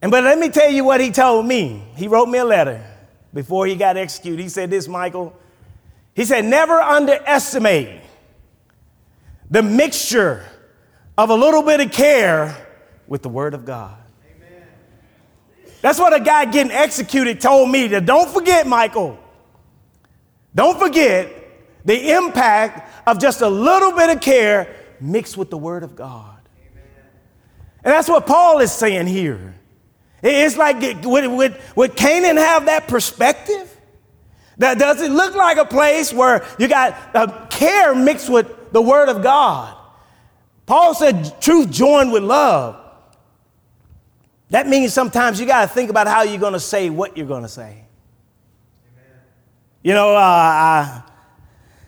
And 0.00 0.10
but 0.10 0.24
let 0.24 0.38
me 0.38 0.48
tell 0.48 0.70
you 0.70 0.84
what 0.84 1.00
he 1.00 1.10
told 1.10 1.44
me. 1.44 1.84
He 1.96 2.08
wrote 2.08 2.26
me 2.26 2.38
a 2.38 2.44
letter 2.44 2.89
before 3.32 3.66
he 3.66 3.76
got 3.76 3.96
executed. 3.96 4.42
He 4.42 4.48
said 4.48 4.70
this, 4.70 4.88
Michael. 4.88 5.36
He 6.14 6.24
said, 6.24 6.44
never 6.44 6.80
underestimate 6.80 8.00
the 9.50 9.62
mixture 9.62 10.44
of 11.16 11.30
a 11.30 11.34
little 11.34 11.62
bit 11.62 11.80
of 11.80 11.90
care 11.92 12.56
with 13.06 13.22
the 13.22 13.28
word 13.28 13.54
of 13.54 13.64
God. 13.64 13.96
Amen. 14.24 14.66
That's 15.82 15.98
what 15.98 16.14
a 16.14 16.20
guy 16.20 16.44
getting 16.46 16.72
executed 16.72 17.40
told 17.40 17.70
me 17.70 17.88
that 17.88 18.06
don't 18.06 18.28
forget, 18.30 18.66
Michael. 18.66 19.18
Don't 20.54 20.78
forget 20.78 21.30
the 21.84 22.12
impact 22.12 23.08
of 23.08 23.18
just 23.18 23.40
a 23.40 23.48
little 23.48 23.92
bit 23.92 24.10
of 24.10 24.20
care 24.20 24.74
mixed 25.00 25.36
with 25.36 25.50
the 25.50 25.58
word 25.58 25.82
of 25.82 25.96
God. 25.96 26.38
Amen. 26.58 26.84
And 27.84 27.92
that's 27.92 28.08
what 28.08 28.26
Paul 28.26 28.60
is 28.60 28.72
saying 28.72 29.06
here. 29.06 29.54
It's 30.22 30.56
like, 30.56 30.80
would, 31.04 31.26
would, 31.26 31.60
would 31.76 31.96
Canaan 31.96 32.36
have 32.36 32.66
that 32.66 32.88
perspective? 32.88 33.74
That 34.58 34.78
does 34.78 35.00
it 35.00 35.10
look 35.10 35.34
like 35.34 35.56
a 35.56 35.64
place 35.64 36.12
where 36.12 36.46
you 36.58 36.68
got 36.68 36.94
uh, 37.14 37.46
care 37.46 37.94
mixed 37.94 38.28
with 38.28 38.72
the 38.72 38.82
word 38.82 39.08
of 39.08 39.22
God? 39.22 39.74
Paul 40.66 40.94
said 40.94 41.40
truth 41.40 41.70
joined 41.70 42.12
with 42.12 42.22
love. 42.22 42.76
That 44.50 44.68
means 44.68 44.92
sometimes 44.92 45.40
you 45.40 45.46
got 45.46 45.62
to 45.62 45.68
think 45.68 45.90
about 45.90 46.06
how 46.06 46.22
you're 46.22 46.38
going 46.38 46.52
to 46.52 46.60
say 46.60 46.90
what 46.90 47.16
you're 47.16 47.26
going 47.26 47.42
to 47.42 47.48
say. 47.48 47.84
Amen. 48.92 49.18
You 49.82 49.94
know, 49.94 50.14
uh, 50.14 50.18
I, 50.18 51.02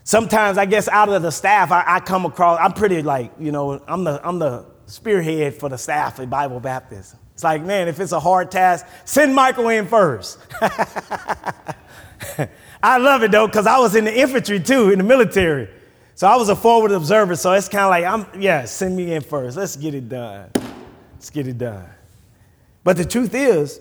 sometimes 0.05 0.59
I 0.59 0.65
guess 0.65 0.89
out 0.89 1.09
of 1.09 1.23
the 1.23 1.31
staff, 1.31 1.73
I, 1.73 1.85
I, 1.87 2.01
come 2.01 2.25
across, 2.25 2.59
I'm 2.61 2.73
pretty 2.73 3.03
like, 3.03 3.33
you 3.39 3.53
know, 3.53 3.83
I'm 3.87 4.05
the, 4.05 4.21
I'm 4.27 4.39
the 4.39 4.65
spearhead 4.87 5.55
for 5.55 5.69
the 5.69 5.77
staff 5.77 6.21
at 6.21 6.31
Bible 6.31 6.61
Baptist. 6.61 7.17
It's 7.35 7.45
like, 7.45 7.63
man, 7.63 7.89
if 7.89 7.99
it's 8.01 8.13
a 8.13 8.21
hard 8.21 8.51
task, 8.51 8.87
send 9.05 9.35
Michael 9.35 9.69
in 9.71 9.87
first. 9.87 10.39
I 12.83 12.99
love 12.99 13.23
it 13.23 13.31
though, 13.31 13.47
because 13.47 13.67
I 13.67 13.79
was 13.79 13.95
in 13.95 14.05
the 14.05 14.15
infantry 14.17 14.61
too, 14.61 14.91
in 14.91 14.99
the 14.99 15.05
military. 15.05 15.69
So 16.15 16.29
I 16.29 16.37
was 16.37 16.49
a 16.49 16.57
forward 16.57 16.93
observer. 16.93 17.37
So 17.37 17.53
it's 17.53 17.69
kind 17.69 17.85
of 17.85 17.91
like, 17.91 18.05
I'm, 18.05 18.41
yeah, 18.41 18.65
send 18.65 18.97
me 18.97 19.15
in 19.15 19.23
first. 19.23 19.57
Let's 19.57 19.77
get 19.77 19.95
it 19.95 20.09
done. 20.09 20.51
Let's 21.15 21.31
get 21.31 21.47
it 21.47 21.59
done. 21.59 21.89
But 22.85 22.97
the 22.97 23.05
truth 23.05 23.35
is, 23.35 23.81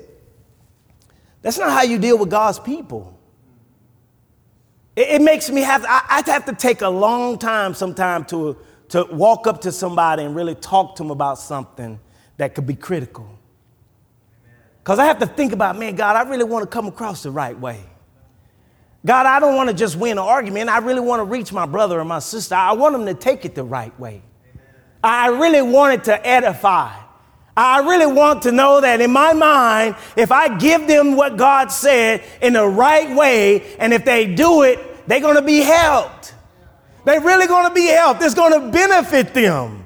that's 1.42 1.58
not 1.58 1.72
how 1.72 1.84
you 1.84 1.98
deal 1.98 2.18
with 2.18 2.30
God's 2.30 2.60
people. 2.60 3.20
It, 4.96 5.10
it 5.10 5.22
makes 5.22 5.50
me 5.50 5.62
have, 5.62 5.84
I, 5.88 6.24
I 6.26 6.32
have 6.32 6.46
to 6.46 6.54
take 6.54 6.82
a 6.82 6.90
long 6.90 7.38
time 7.38 7.74
sometime 7.74 8.26
to, 8.26 8.58
to 8.90 9.06
walk 9.12 9.48
up 9.48 9.62
to 9.62 9.72
somebody 9.72 10.24
and 10.24 10.36
really 10.36 10.56
talk 10.56 10.96
to 10.98 11.04
them 11.04 11.12
about 11.12 11.40
something 11.40 12.00
that 12.38 12.56
could 12.56 12.68
be 12.68 12.76
critical. 12.76 13.40
Because 14.84 14.98
I 14.98 15.06
have 15.06 15.20
to 15.20 15.28
think 15.28 15.54
about, 15.54 15.78
man, 15.78 15.96
God, 15.96 16.16
I 16.16 16.28
really 16.28 16.44
want 16.44 16.64
to 16.64 16.68
come 16.68 16.88
across 16.88 17.24
the 17.24 17.32
right 17.32 17.58
way. 17.58 17.80
God, 19.06 19.26
I 19.26 19.40
don't 19.40 19.56
want 19.56 19.70
to 19.70 19.76
just 19.76 19.96
win 19.96 20.14
an 20.14 20.20
argument. 20.20 20.70
I 20.70 20.80
really 20.80 21.00
want 21.00 21.20
to 21.20 21.24
reach 21.24 21.52
my 21.52 21.66
brother 21.66 22.00
or 22.00 22.06
my 22.06 22.20
sister. 22.20 22.56
I 22.56 22.74
want 22.74 22.94
them 22.94 23.06
to 23.06 23.14
take 23.14 23.46
it 23.46 23.56
the 23.56 23.64
right 23.64 23.98
way. 24.00 24.22
I 25.04 25.28
really 25.30 25.62
want 25.62 25.94
it 25.94 26.04
to 26.06 26.28
edify. 26.28 26.96
I 27.58 27.80
really 27.80 28.12
want 28.12 28.44
to 28.44 28.52
know 28.52 28.82
that 28.82 29.02
in 29.02 29.12
my 29.12 29.34
mind, 29.34 29.96
if 30.16 30.32
I 30.32 30.58
give 30.58 30.88
them 30.88 31.16
what 31.16 31.38
God 31.38 31.72
said 31.72 32.24
in 32.42 32.54
the 32.54 32.66
right 32.66 33.16
way, 33.16 33.76
and 33.78 33.94
if 33.94 34.06
they 34.06 34.34
do 34.34 34.64
it, 34.64 35.08
they're 35.08 35.20
going 35.20 35.36
to 35.36 35.42
be 35.42 35.60
helped. 35.60 36.34
They're 37.06 37.22
really 37.22 37.48
going 37.48 37.68
to 37.68 37.74
be 37.74 37.88
helped. 37.88 38.22
It's 38.22 38.36
going 38.36 38.54
to 38.60 38.72
benefit 38.72 39.34
them. 39.34 39.86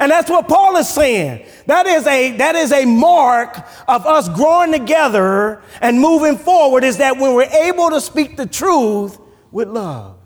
And 0.00 0.10
that's 0.10 0.28
what 0.30 0.48
Paul 0.48 0.78
is 0.78 0.88
saying. 0.88 1.46
That 1.66 1.86
is 1.86 2.06
a, 2.06 2.34
that 2.38 2.56
is 2.56 2.72
a 2.72 2.86
mark 2.86 3.58
of 3.86 4.06
us 4.06 4.30
growing 4.30 4.72
together 4.72 5.60
and 5.82 6.00
moving 6.00 6.38
forward 6.38 6.84
is 6.84 6.96
that 6.96 7.18
when 7.18 7.34
we're 7.34 7.42
able 7.42 7.90
to 7.90 8.00
speak 8.00 8.38
the 8.38 8.46
truth 8.46 9.18
with 9.50 9.68
love. 9.68 10.16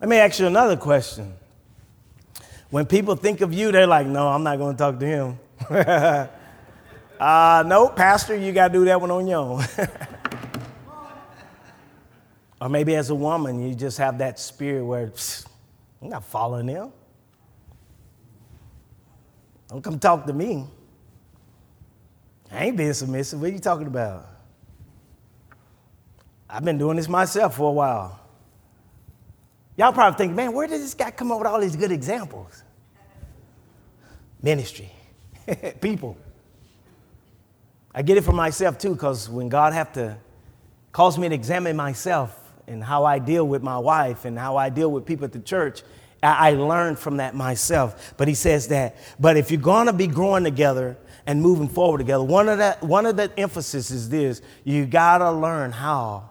Let 0.00 0.08
me 0.08 0.16
ask 0.16 0.40
you 0.40 0.46
another 0.46 0.78
question. 0.78 1.34
When 2.70 2.86
people 2.86 3.16
think 3.16 3.42
of 3.42 3.52
you, 3.52 3.70
they're 3.70 3.86
like, 3.86 4.06
no, 4.06 4.28
I'm 4.28 4.44
not 4.44 4.56
going 4.56 4.76
to 4.76 4.78
talk 4.78 4.98
to 4.98 5.06
him. 5.06 5.38
uh, 7.20 7.64
no, 7.66 7.88
Pastor, 7.88 8.34
you 8.34 8.52
got 8.52 8.68
to 8.68 8.72
do 8.72 8.86
that 8.86 8.98
one 8.98 9.10
on 9.10 9.26
your 9.26 9.40
own. 9.40 9.62
or 12.62 12.70
maybe 12.70 12.96
as 12.96 13.10
a 13.10 13.14
woman, 13.14 13.68
you 13.68 13.74
just 13.74 13.98
have 13.98 14.16
that 14.18 14.38
spirit 14.38 14.86
where 14.86 15.12
I'm 16.00 16.08
not 16.08 16.24
following 16.24 16.68
him. 16.68 16.92
Don't 19.70 19.82
come 19.82 20.00
talk 20.00 20.26
to 20.26 20.32
me. 20.32 20.66
I 22.50 22.66
ain't 22.66 22.76
being 22.76 22.92
submissive. 22.92 23.40
What 23.40 23.50
are 23.50 23.52
you 23.52 23.60
talking 23.60 23.86
about? 23.86 24.26
I've 26.48 26.64
been 26.64 26.78
doing 26.78 26.96
this 26.96 27.08
myself 27.08 27.56
for 27.56 27.68
a 27.68 27.72
while. 27.72 28.18
Y'all 29.76 29.92
probably 29.92 30.18
think, 30.18 30.34
man, 30.34 30.52
where 30.52 30.66
did 30.66 30.80
this 30.80 30.94
guy 30.94 31.12
come 31.12 31.30
up 31.30 31.38
with 31.38 31.46
all 31.46 31.60
these 31.60 31.76
good 31.76 31.92
examples? 31.92 32.64
Ministry, 34.42 34.90
people. 35.80 36.16
I 37.94 38.02
get 38.02 38.16
it 38.16 38.24
for 38.24 38.32
myself 38.32 38.76
too, 38.76 38.94
because 38.94 39.28
when 39.28 39.48
God 39.48 39.72
have 39.72 39.92
to 39.92 40.16
cause 40.90 41.16
me 41.16 41.28
to 41.28 41.34
examine 41.34 41.76
myself 41.76 42.36
and 42.66 42.82
how 42.82 43.04
I 43.04 43.20
deal 43.20 43.46
with 43.46 43.62
my 43.62 43.78
wife 43.78 44.24
and 44.24 44.36
how 44.36 44.56
I 44.56 44.68
deal 44.68 44.90
with 44.90 45.06
people 45.06 45.24
at 45.24 45.32
the 45.32 45.40
church, 45.40 45.82
I 46.22 46.52
learned 46.52 46.98
from 46.98 47.16
that 47.16 47.34
myself. 47.34 48.14
But 48.16 48.28
he 48.28 48.34
says 48.34 48.68
that, 48.68 48.96
but 49.18 49.36
if 49.36 49.50
you're 49.50 49.60
going 49.60 49.86
to 49.86 49.92
be 49.92 50.06
growing 50.06 50.44
together 50.44 50.98
and 51.26 51.40
moving 51.40 51.68
forward 51.68 51.98
together, 51.98 52.22
one 52.24 52.48
of, 52.48 52.58
that, 52.58 52.82
one 52.82 53.06
of 53.06 53.16
the 53.16 53.32
emphasis 53.38 53.90
is 53.90 54.08
this 54.08 54.42
you 54.64 54.86
got 54.86 55.18
to 55.18 55.32
learn 55.32 55.72
how 55.72 56.30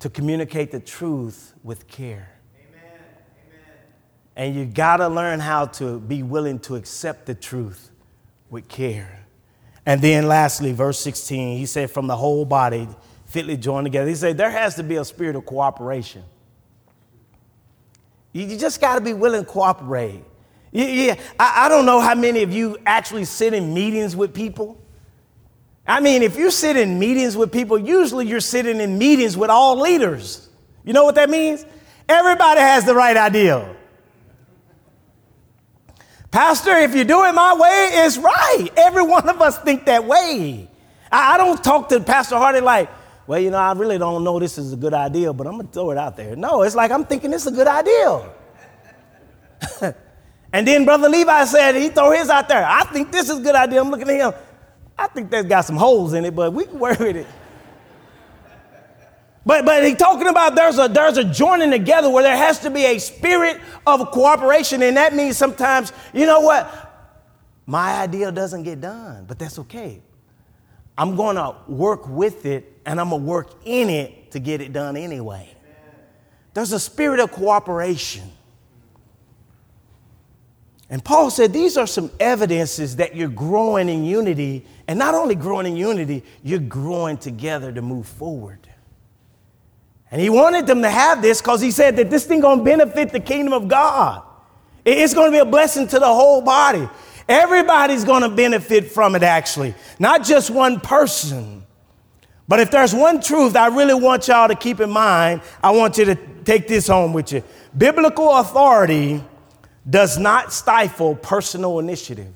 to 0.00 0.10
communicate 0.10 0.70
the 0.70 0.80
truth 0.80 1.54
with 1.62 1.88
care. 1.88 2.28
Amen. 2.58 2.90
Amen. 3.48 3.60
And 4.36 4.54
you 4.54 4.66
got 4.66 4.98
to 4.98 5.08
learn 5.08 5.40
how 5.40 5.66
to 5.66 5.98
be 6.00 6.22
willing 6.22 6.58
to 6.60 6.76
accept 6.76 7.26
the 7.26 7.34
truth 7.34 7.90
with 8.50 8.68
care. 8.68 9.26
And 9.86 10.02
then 10.02 10.28
lastly, 10.28 10.72
verse 10.72 10.98
16, 11.00 11.58
he 11.58 11.66
said, 11.66 11.90
from 11.90 12.06
the 12.06 12.16
whole 12.16 12.44
body, 12.44 12.88
fitly 13.26 13.56
joined 13.56 13.86
together. 13.86 14.08
He 14.08 14.14
said, 14.14 14.36
there 14.36 14.50
has 14.50 14.74
to 14.76 14.82
be 14.82 14.96
a 14.96 15.04
spirit 15.04 15.36
of 15.36 15.44
cooperation. 15.46 16.24
You 18.34 18.58
just 18.58 18.80
got 18.80 18.96
to 18.96 19.00
be 19.00 19.12
willing 19.14 19.44
to 19.44 19.50
cooperate. 19.50 20.24
Yeah, 20.72 21.14
I, 21.38 21.66
I 21.66 21.68
don't 21.68 21.86
know 21.86 22.00
how 22.00 22.16
many 22.16 22.42
of 22.42 22.52
you 22.52 22.76
actually 22.84 23.24
sit 23.24 23.54
in 23.54 23.72
meetings 23.72 24.16
with 24.16 24.34
people. 24.34 24.76
I 25.86 26.00
mean, 26.00 26.22
if 26.22 26.36
you 26.36 26.50
sit 26.50 26.76
in 26.76 26.98
meetings 26.98 27.36
with 27.36 27.52
people, 27.52 27.78
usually 27.78 28.26
you're 28.26 28.40
sitting 28.40 28.80
in 28.80 28.98
meetings 28.98 29.36
with 29.36 29.50
all 29.50 29.78
leaders. 29.78 30.48
You 30.82 30.92
know 30.92 31.04
what 31.04 31.14
that 31.14 31.30
means? 31.30 31.64
Everybody 32.08 32.60
has 32.60 32.84
the 32.84 32.94
right 32.94 33.16
idea. 33.16 33.76
Pastor, 36.32 36.76
if 36.78 36.92
you 36.96 37.04
do 37.04 37.24
it 37.24 37.32
my 37.32 37.54
way, 37.54 38.04
it's 38.04 38.18
right. 38.18 38.68
Every 38.76 39.04
one 39.04 39.28
of 39.28 39.40
us 39.40 39.58
think 39.60 39.84
that 39.86 40.04
way. 40.04 40.68
I, 41.12 41.34
I 41.34 41.38
don't 41.38 41.62
talk 41.62 41.88
to 41.90 42.00
Pastor 42.00 42.36
Hardy 42.36 42.60
like, 42.60 42.90
well, 43.26 43.38
you 43.40 43.50
know, 43.50 43.58
I 43.58 43.72
really 43.72 43.98
don't 43.98 44.22
know 44.22 44.38
this 44.38 44.58
is 44.58 44.72
a 44.72 44.76
good 44.76 44.94
idea, 44.94 45.32
but 45.32 45.46
I'm 45.46 45.54
going 45.54 45.66
to 45.66 45.72
throw 45.72 45.90
it 45.90 45.98
out 45.98 46.16
there. 46.16 46.36
No, 46.36 46.62
it's 46.62 46.74
like 46.74 46.90
I'm 46.90 47.04
thinking 47.04 47.30
this 47.30 47.46
is 47.46 47.52
a 47.52 47.56
good 47.56 47.66
idea. 47.66 48.30
and 50.52 50.68
then 50.68 50.84
Brother 50.84 51.08
Levi 51.08 51.44
said 51.46 51.74
he 51.76 51.88
throw 51.88 52.10
his 52.10 52.28
out 52.28 52.48
there. 52.48 52.64
I 52.66 52.84
think 52.84 53.10
this 53.10 53.30
is 53.30 53.38
a 53.38 53.42
good 53.42 53.54
idea. 53.54 53.80
I'm 53.80 53.90
looking 53.90 54.08
at 54.10 54.16
him. 54.16 54.32
I 54.98 55.06
think 55.08 55.30
that's 55.30 55.48
got 55.48 55.64
some 55.64 55.76
holes 55.76 56.12
in 56.12 56.24
it, 56.24 56.36
but 56.36 56.52
we 56.52 56.66
can 56.66 56.78
work 56.78 56.98
with 56.98 57.16
it. 57.16 57.26
But, 59.46 59.64
but 59.64 59.84
he's 59.84 59.96
talking 59.96 60.26
about 60.26 60.54
there's 60.54 60.78
a, 60.78 60.88
there's 60.88 61.18
a 61.18 61.24
joining 61.24 61.70
together 61.70 62.08
where 62.08 62.22
there 62.22 62.36
has 62.36 62.60
to 62.60 62.70
be 62.70 62.84
a 62.86 62.98
spirit 62.98 63.60
of 63.86 64.10
cooperation. 64.10 64.82
And 64.82 64.96
that 64.96 65.14
means 65.14 65.36
sometimes, 65.36 65.92
you 66.14 66.26
know 66.26 66.40
what? 66.40 66.80
My 67.66 68.00
idea 68.00 68.32
doesn't 68.32 68.62
get 68.62 68.80
done, 68.80 69.24
but 69.26 69.38
that's 69.38 69.58
okay. 69.60 70.00
I'm 70.96 71.16
going 71.16 71.36
to 71.36 71.56
work 71.66 72.08
with 72.08 72.46
it 72.46 72.80
and 72.86 73.00
I'm 73.00 73.10
going 73.10 73.22
to 73.22 73.26
work 73.26 73.50
in 73.64 73.90
it 73.90 74.30
to 74.32 74.38
get 74.38 74.60
it 74.60 74.72
done 74.72 74.96
anyway. 74.96 75.50
There's 76.52 76.72
a 76.72 76.80
spirit 76.80 77.20
of 77.20 77.32
cooperation. 77.32 78.30
And 80.88 81.04
Paul 81.04 81.30
said 81.30 81.52
these 81.52 81.76
are 81.76 81.86
some 81.86 82.10
evidences 82.20 82.96
that 82.96 83.16
you're 83.16 83.28
growing 83.28 83.88
in 83.88 84.04
unity. 84.04 84.64
And 84.86 84.98
not 84.98 85.14
only 85.14 85.34
growing 85.34 85.66
in 85.66 85.76
unity, 85.76 86.22
you're 86.42 86.60
growing 86.60 87.16
together 87.16 87.72
to 87.72 87.82
move 87.82 88.06
forward. 88.06 88.68
And 90.10 90.20
he 90.20 90.30
wanted 90.30 90.68
them 90.68 90.82
to 90.82 90.90
have 90.90 91.22
this 91.22 91.40
because 91.40 91.60
he 91.60 91.72
said 91.72 91.96
that 91.96 92.10
this 92.10 92.24
thing 92.26 92.38
going 92.40 92.58
to 92.58 92.64
benefit 92.64 93.10
the 93.10 93.18
kingdom 93.18 93.52
of 93.52 93.66
God. 93.66 94.22
It's 94.84 95.14
going 95.14 95.32
to 95.32 95.32
be 95.32 95.40
a 95.40 95.44
blessing 95.44 95.88
to 95.88 95.98
the 95.98 96.06
whole 96.06 96.42
body. 96.42 96.88
Everybody's 97.28 98.04
going 98.04 98.22
to 98.22 98.28
benefit 98.28 98.90
from 98.90 99.14
it, 99.14 99.22
actually, 99.22 99.74
not 99.98 100.24
just 100.24 100.50
one 100.50 100.80
person. 100.80 101.64
But 102.46 102.60
if 102.60 102.70
there's 102.70 102.94
one 102.94 103.20
truth 103.20 103.56
I 103.56 103.68
really 103.68 103.94
want 103.94 104.28
y'all 104.28 104.48
to 104.48 104.54
keep 104.54 104.80
in 104.80 104.90
mind, 104.90 105.40
I 105.62 105.70
want 105.70 105.96
you 105.96 106.04
to 106.06 106.14
take 106.44 106.68
this 106.68 106.88
home 106.88 107.12
with 107.14 107.32
you. 107.32 107.42
Biblical 107.76 108.30
authority 108.36 109.24
does 109.88 110.18
not 110.18 110.52
stifle 110.52 111.14
personal 111.14 111.78
initiative. 111.78 112.32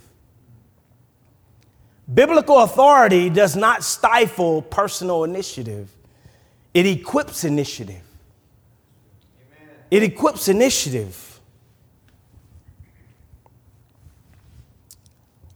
Biblical 2.12 2.60
authority 2.60 3.28
does 3.28 3.54
not 3.54 3.84
stifle 3.84 4.62
personal 4.62 5.24
initiative. 5.24 5.90
It 6.72 6.86
equips 6.86 7.44
initiative. 7.44 8.02
Amen. 9.52 9.68
It 9.90 10.02
equips 10.02 10.48
initiative. 10.48 11.27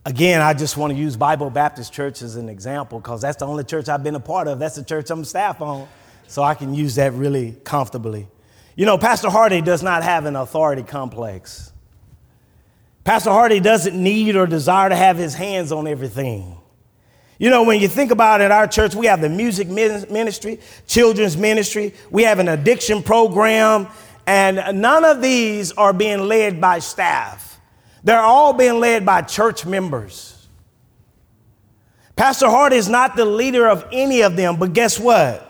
Again, 0.04 0.40
I 0.40 0.52
just 0.52 0.76
want 0.76 0.92
to 0.92 0.98
use 0.98 1.16
Bible 1.16 1.48
Baptist 1.48 1.92
Church 1.92 2.22
as 2.22 2.34
an 2.34 2.48
example 2.48 2.98
because 2.98 3.20
that's 3.20 3.36
the 3.36 3.46
only 3.46 3.62
church 3.62 3.88
I've 3.88 4.02
been 4.02 4.16
a 4.16 4.20
part 4.20 4.48
of. 4.48 4.58
That's 4.58 4.74
the 4.74 4.84
church 4.84 5.10
I'm 5.10 5.24
staff 5.24 5.60
on. 5.60 5.86
So 6.26 6.42
I 6.42 6.54
can 6.54 6.74
use 6.74 6.96
that 6.96 7.12
really 7.12 7.56
comfortably. 7.62 8.26
You 8.74 8.86
know, 8.86 8.98
Pastor 8.98 9.30
Hardy 9.30 9.60
does 9.60 9.82
not 9.82 10.02
have 10.02 10.24
an 10.24 10.34
authority 10.34 10.82
complex. 10.82 11.72
Pastor 13.04 13.30
Hardy 13.30 13.60
doesn't 13.60 14.00
need 14.00 14.34
or 14.34 14.46
desire 14.46 14.88
to 14.88 14.96
have 14.96 15.16
his 15.18 15.34
hands 15.34 15.70
on 15.70 15.86
everything. 15.86 16.56
You 17.38 17.50
know, 17.50 17.64
when 17.64 17.80
you 17.80 17.88
think 17.88 18.10
about 18.12 18.40
it, 18.40 18.50
our 18.50 18.66
church, 18.66 18.94
we 18.94 19.06
have 19.06 19.20
the 19.20 19.28
music 19.28 19.68
ministry, 19.68 20.58
children's 20.86 21.36
ministry, 21.36 21.94
we 22.10 22.22
have 22.22 22.38
an 22.38 22.48
addiction 22.48 23.02
program, 23.02 23.88
and 24.26 24.80
none 24.80 25.04
of 25.04 25.20
these 25.20 25.72
are 25.72 25.92
being 25.92 26.20
led 26.20 26.60
by 26.60 26.78
staff. 26.78 27.41
They're 28.04 28.20
all 28.20 28.52
being 28.52 28.80
led 28.80 29.06
by 29.06 29.22
church 29.22 29.64
members. 29.64 30.48
Pastor 32.16 32.48
Hart 32.48 32.72
is 32.72 32.88
not 32.88 33.16
the 33.16 33.24
leader 33.24 33.68
of 33.68 33.86
any 33.92 34.22
of 34.22 34.36
them, 34.36 34.56
but 34.56 34.72
guess 34.72 34.98
what? 34.98 35.48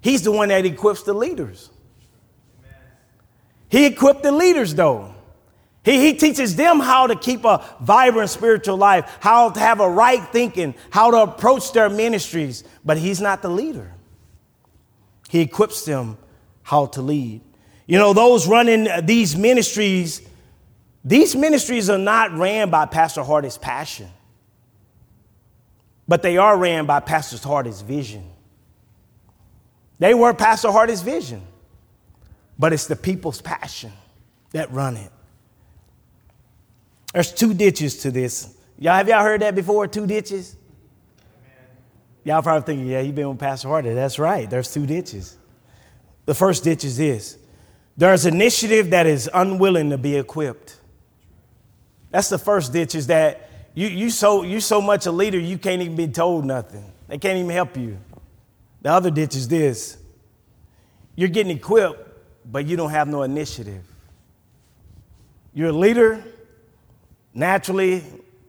He's 0.00 0.22
the 0.22 0.32
one 0.32 0.48
that 0.48 0.64
equips 0.64 1.02
the 1.02 1.12
leaders. 1.12 1.70
He 3.68 3.86
equipped 3.86 4.22
the 4.22 4.32
leaders, 4.32 4.74
though. 4.74 5.14
He, 5.84 5.98
he 6.00 6.14
teaches 6.14 6.56
them 6.56 6.80
how 6.80 7.06
to 7.06 7.16
keep 7.16 7.44
a 7.44 7.64
vibrant 7.80 8.30
spiritual 8.30 8.76
life, 8.76 9.18
how 9.20 9.50
to 9.50 9.60
have 9.60 9.80
a 9.80 9.88
right 9.88 10.22
thinking, 10.32 10.74
how 10.90 11.10
to 11.10 11.18
approach 11.18 11.72
their 11.72 11.88
ministries, 11.88 12.64
but 12.84 12.98
he's 12.98 13.20
not 13.20 13.42
the 13.42 13.48
leader. 13.48 13.92
He 15.28 15.40
equips 15.40 15.84
them 15.84 16.18
how 16.62 16.86
to 16.86 17.02
lead. 17.02 17.40
You 17.86 17.98
know, 17.98 18.12
those 18.12 18.46
running 18.46 18.88
these 19.04 19.36
ministries, 19.36 20.22
these 21.04 21.34
ministries 21.34 21.88
are 21.88 21.98
not 21.98 22.32
ran 22.32 22.70
by 22.70 22.86
Pastor 22.86 23.22
Hardy's 23.22 23.56
passion, 23.56 24.08
but 26.06 26.22
they 26.22 26.36
are 26.36 26.56
ran 26.56 26.86
by 26.86 27.00
Pastor 27.00 27.38
Hardy's 27.46 27.80
vision. 27.80 28.24
They 29.98 30.14
were 30.14 30.34
Pastor 30.34 30.70
Hardy's 30.70 31.02
vision, 31.02 31.42
but 32.58 32.72
it's 32.72 32.86
the 32.86 32.96
people's 32.96 33.40
passion 33.40 33.92
that 34.52 34.70
run 34.72 34.96
it. 34.96 35.12
There's 37.12 37.32
two 37.32 37.54
ditches 37.54 37.98
to 38.02 38.10
this. 38.10 38.56
Y'all, 38.78 38.94
have 38.94 39.08
y'all 39.08 39.22
heard 39.22 39.42
that 39.42 39.54
before? 39.54 39.86
Two 39.86 40.06
ditches? 40.06 40.56
Y'all 42.24 42.42
probably 42.42 42.66
thinking, 42.66 42.86
yeah, 42.86 43.00
you've 43.00 43.14
been 43.14 43.28
with 43.28 43.38
Pastor 43.38 43.68
Hardy. 43.68 43.92
That's 43.94 44.18
right. 44.18 44.48
There's 44.48 44.72
two 44.72 44.86
ditches. 44.86 45.36
The 46.26 46.34
first 46.34 46.64
ditch 46.64 46.84
is 46.84 46.96
this 46.96 47.38
there's 47.96 48.24
initiative 48.24 48.90
that 48.90 49.06
is 49.06 49.28
unwilling 49.32 49.90
to 49.90 49.98
be 49.98 50.16
equipped. 50.16 50.79
That's 52.10 52.28
the 52.28 52.38
first 52.38 52.72
ditch, 52.72 52.94
is 52.94 53.06
that 53.08 53.48
you, 53.74 53.86
you, 53.86 54.10
so, 54.10 54.42
you 54.42 54.60
so 54.60 54.80
much 54.80 55.06
a 55.06 55.12
leader, 55.12 55.38
you 55.38 55.58
can't 55.58 55.80
even 55.82 55.96
be 55.96 56.08
told 56.08 56.44
nothing. 56.44 56.84
They 57.08 57.18
can't 57.18 57.38
even 57.38 57.50
help 57.50 57.76
you. 57.76 57.98
The 58.82 58.90
other 58.90 59.10
ditch 59.10 59.36
is 59.36 59.48
this 59.48 59.96
you're 61.16 61.28
getting 61.28 61.56
equipped, 61.56 62.08
but 62.50 62.66
you 62.66 62.76
don't 62.76 62.90
have 62.90 63.08
no 63.08 63.22
initiative. 63.22 63.84
You're 65.52 65.68
a 65.68 65.72
leader, 65.72 66.22
naturally, 67.34 68.04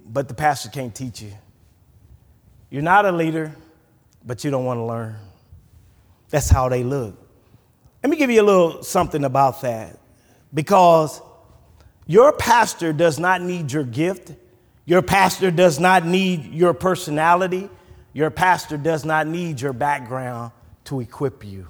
but 0.08 0.28
the 0.28 0.34
pastor 0.34 0.70
can't 0.70 0.94
teach 0.94 1.22
you. 1.22 1.34
You're 2.70 2.84
not 2.84 3.06
a 3.06 3.12
leader, 3.12 3.54
but 4.26 4.44
you 4.44 4.52
don't 4.52 4.66
want 4.66 4.78
to 4.78 4.84
learn. 4.84 5.18
That's 6.30 6.50
how 6.50 6.70
they 6.70 6.84
look. 6.84 7.18
Let 8.04 8.10
me 8.10 8.18
give 8.18 8.30
you 8.30 8.42
a 8.42 8.44
little 8.44 8.84
something 8.84 9.24
about 9.24 9.62
that 9.62 10.00
because 10.54 11.22
your 12.08 12.34
pastor 12.34 12.94
does 12.94 13.20
not 13.20 13.42
need 13.42 13.72
your 13.72 13.84
gift. 13.84 14.34
Your 14.86 15.02
pastor 15.02 15.52
does 15.52 15.80
not 15.80 16.06
need 16.06 16.54
your 16.54 16.74
personality. 16.74 17.70
Your 18.14 18.30
pastor 18.30 18.78
does 18.78 19.06
not 19.06 19.28
need 19.28 19.62
your 19.62 19.74
background 19.74 20.52
to 20.86 21.00
equip 21.00 21.46
you. 21.46 21.68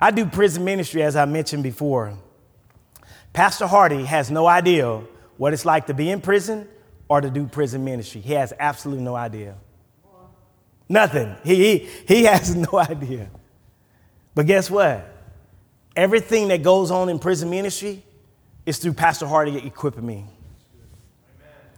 I 0.00 0.10
do 0.10 0.24
prison 0.24 0.64
ministry, 0.64 1.02
as 1.02 1.16
I 1.16 1.26
mentioned 1.26 1.62
before. 1.62 2.16
Pastor 3.32 3.66
Hardy 3.66 4.04
has 4.04 4.30
no 4.30 4.46
idea 4.46 5.02
what 5.36 5.52
it's 5.52 5.64
like 5.64 5.86
to 5.88 5.94
be 5.94 6.10
in 6.10 6.20
prison 6.20 6.66
or 7.08 7.20
to 7.20 7.28
do 7.28 7.46
prison 7.46 7.84
ministry. 7.84 8.20
He 8.20 8.32
has 8.32 8.52
absolutely 8.58 9.04
no 9.04 9.14
idea. 9.14 9.56
Nothing. 10.88 11.36
He, 11.44 11.54
he, 11.54 11.88
he 12.06 12.24
has 12.24 12.54
no 12.56 12.78
idea. 12.78 13.28
But 14.34 14.46
guess 14.46 14.70
what? 14.70 15.06
Everything 15.94 16.48
that 16.48 16.62
goes 16.62 16.90
on 16.90 17.08
in 17.08 17.18
prison 17.18 17.50
ministry 17.50 18.02
is 18.70 18.78
through 18.78 18.94
Pastor 18.94 19.26
Hardy 19.26 19.56
equipping 19.58 20.06
me. 20.06 20.24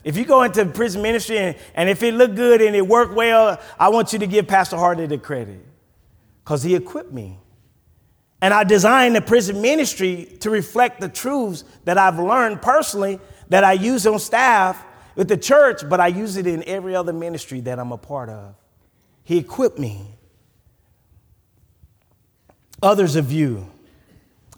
If 0.04 0.16
you 0.16 0.24
go 0.24 0.42
into 0.42 0.66
prison 0.66 1.00
ministry 1.00 1.38
and, 1.38 1.56
and 1.74 1.88
if 1.88 2.02
it 2.02 2.12
looked 2.12 2.34
good 2.34 2.60
and 2.60 2.76
it 2.76 2.86
worked 2.86 3.14
well, 3.14 3.58
I 3.78 3.88
want 3.88 4.12
you 4.12 4.18
to 4.18 4.26
give 4.26 4.46
Pastor 4.46 4.76
Hardy 4.76 5.06
the 5.06 5.16
credit 5.16 5.64
because 6.44 6.62
he 6.62 6.74
equipped 6.74 7.12
me. 7.12 7.38
And 8.42 8.52
I 8.52 8.64
designed 8.64 9.16
the 9.16 9.22
prison 9.22 9.62
ministry 9.62 10.36
to 10.40 10.50
reflect 10.50 11.00
the 11.00 11.08
truths 11.08 11.64
that 11.84 11.96
I've 11.96 12.18
learned 12.18 12.60
personally 12.60 13.20
that 13.48 13.64
I 13.64 13.72
use 13.72 14.06
on 14.06 14.18
staff 14.18 14.84
with 15.14 15.28
the 15.28 15.36
church, 15.36 15.88
but 15.88 15.98
I 15.98 16.08
use 16.08 16.36
it 16.36 16.46
in 16.46 16.62
every 16.64 16.94
other 16.94 17.12
ministry 17.12 17.60
that 17.60 17.78
I'm 17.78 17.92
a 17.92 17.98
part 17.98 18.28
of. 18.28 18.54
He 19.24 19.38
equipped 19.38 19.78
me. 19.78 20.18
Others 22.82 23.16
of 23.16 23.30
you, 23.30 23.70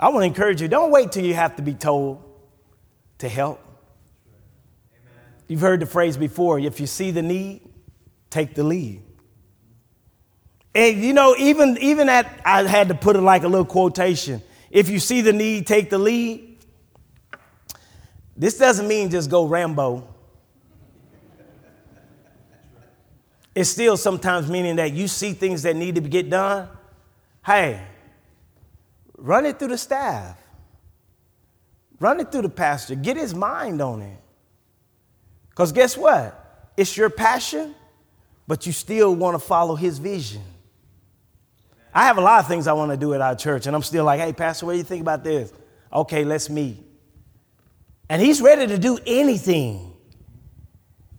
I 0.01 0.09
want 0.09 0.23
to 0.23 0.27
encourage 0.27 0.63
you 0.63 0.69
don't 0.69 0.91
wait 0.91 1.13
till 1.13 1.25
you 1.25 1.35
have 1.35 1.57
to 1.57 1.63
be 1.63 1.75
told 1.75 2.24
to 3.19 3.29
help. 3.29 3.61
Amen. 4.91 5.23
You've 5.49 5.61
heard 5.61 5.81
the 5.81 5.87
phrase 5.87 6.17
before 6.17 6.59
if 6.59 6.81
you 6.81 6.87
see 6.87 7.11
the 7.11 7.23
need, 7.23 7.63
take 8.31 8.55
the 8.55 8.65
lead. 8.65 9.03
And 10.75 11.03
you 11.03 11.13
know, 11.13 11.37
even, 11.39 11.79
even 11.81 12.09
that, 12.09 12.41
I 12.45 12.63
had 12.65 12.89
to 12.89 12.95
put 12.95 13.17
it 13.17 13.21
like 13.21 13.45
a 13.45 13.49
little 13.49 13.65
quotation. 13.65 14.43
If 14.71 14.89
you 14.89 14.99
see 14.99 15.21
the 15.21 15.33
need, 15.33 15.67
take 15.67 15.89
the 15.89 15.99
lead. 15.99 16.59
This 18.37 18.59
doesn't 18.59 18.89
mean 18.89 19.11
just 19.11 19.31
go 19.31 19.47
Rambo. 19.47 20.09
It's 23.55 23.71
still 23.71 23.97
sometimes 23.97 24.51
meaning 24.51 24.77
that 24.77 24.93
you 24.93 25.07
see 25.07 25.33
things 25.33 25.63
that 25.63 25.77
need 25.77 25.95
to 25.95 26.01
get 26.01 26.29
done. 26.29 26.69
Hey, 27.47 27.81
run 29.17 29.47
it 29.47 29.61
through 29.61 29.69
the 29.69 29.79
staff, 29.79 30.37
run 32.01 32.21
it 32.21 32.33
through 32.33 32.43
the 32.43 32.49
pastor, 32.49 32.95
get 32.95 33.17
his 33.17 33.35
mind 33.35 33.81
on 33.81 34.03
it. 34.03 34.19
Because 35.51 35.73
guess 35.73 35.97
what? 35.97 36.73
It's 36.77 36.97
your 36.97 37.11
passion, 37.11 37.75
but 38.47 38.67
you 38.67 38.73
still 38.73 39.15
want 39.15 39.35
to 39.35 39.39
follow 39.39 39.77
his 39.77 39.99
vision. 39.99 40.43
I 41.95 42.07
have 42.07 42.19
a 42.19 42.21
lot 42.21 42.41
of 42.41 42.49
things 42.49 42.67
I 42.67 42.73
want 42.73 42.91
to 42.91 42.97
do 42.97 43.15
at 43.15 43.21
our 43.21 43.37
church, 43.37 43.67
and 43.67 43.77
I'm 43.77 43.83
still 43.83 44.05
like, 44.05 44.21
hey, 44.21 44.33
Pastor, 44.33 44.67
what 44.67 44.73
do 44.73 44.79
you 44.79 44.85
think 44.85 45.01
about 45.01 45.23
this? 45.23 45.53
Okay, 45.93 46.25
let's 46.25 46.51
meet. 46.51 46.79
And 48.09 48.21
he's 48.21 48.41
ready 48.43 48.67
to 48.67 48.79
do 48.79 48.99
anything, 49.07 49.95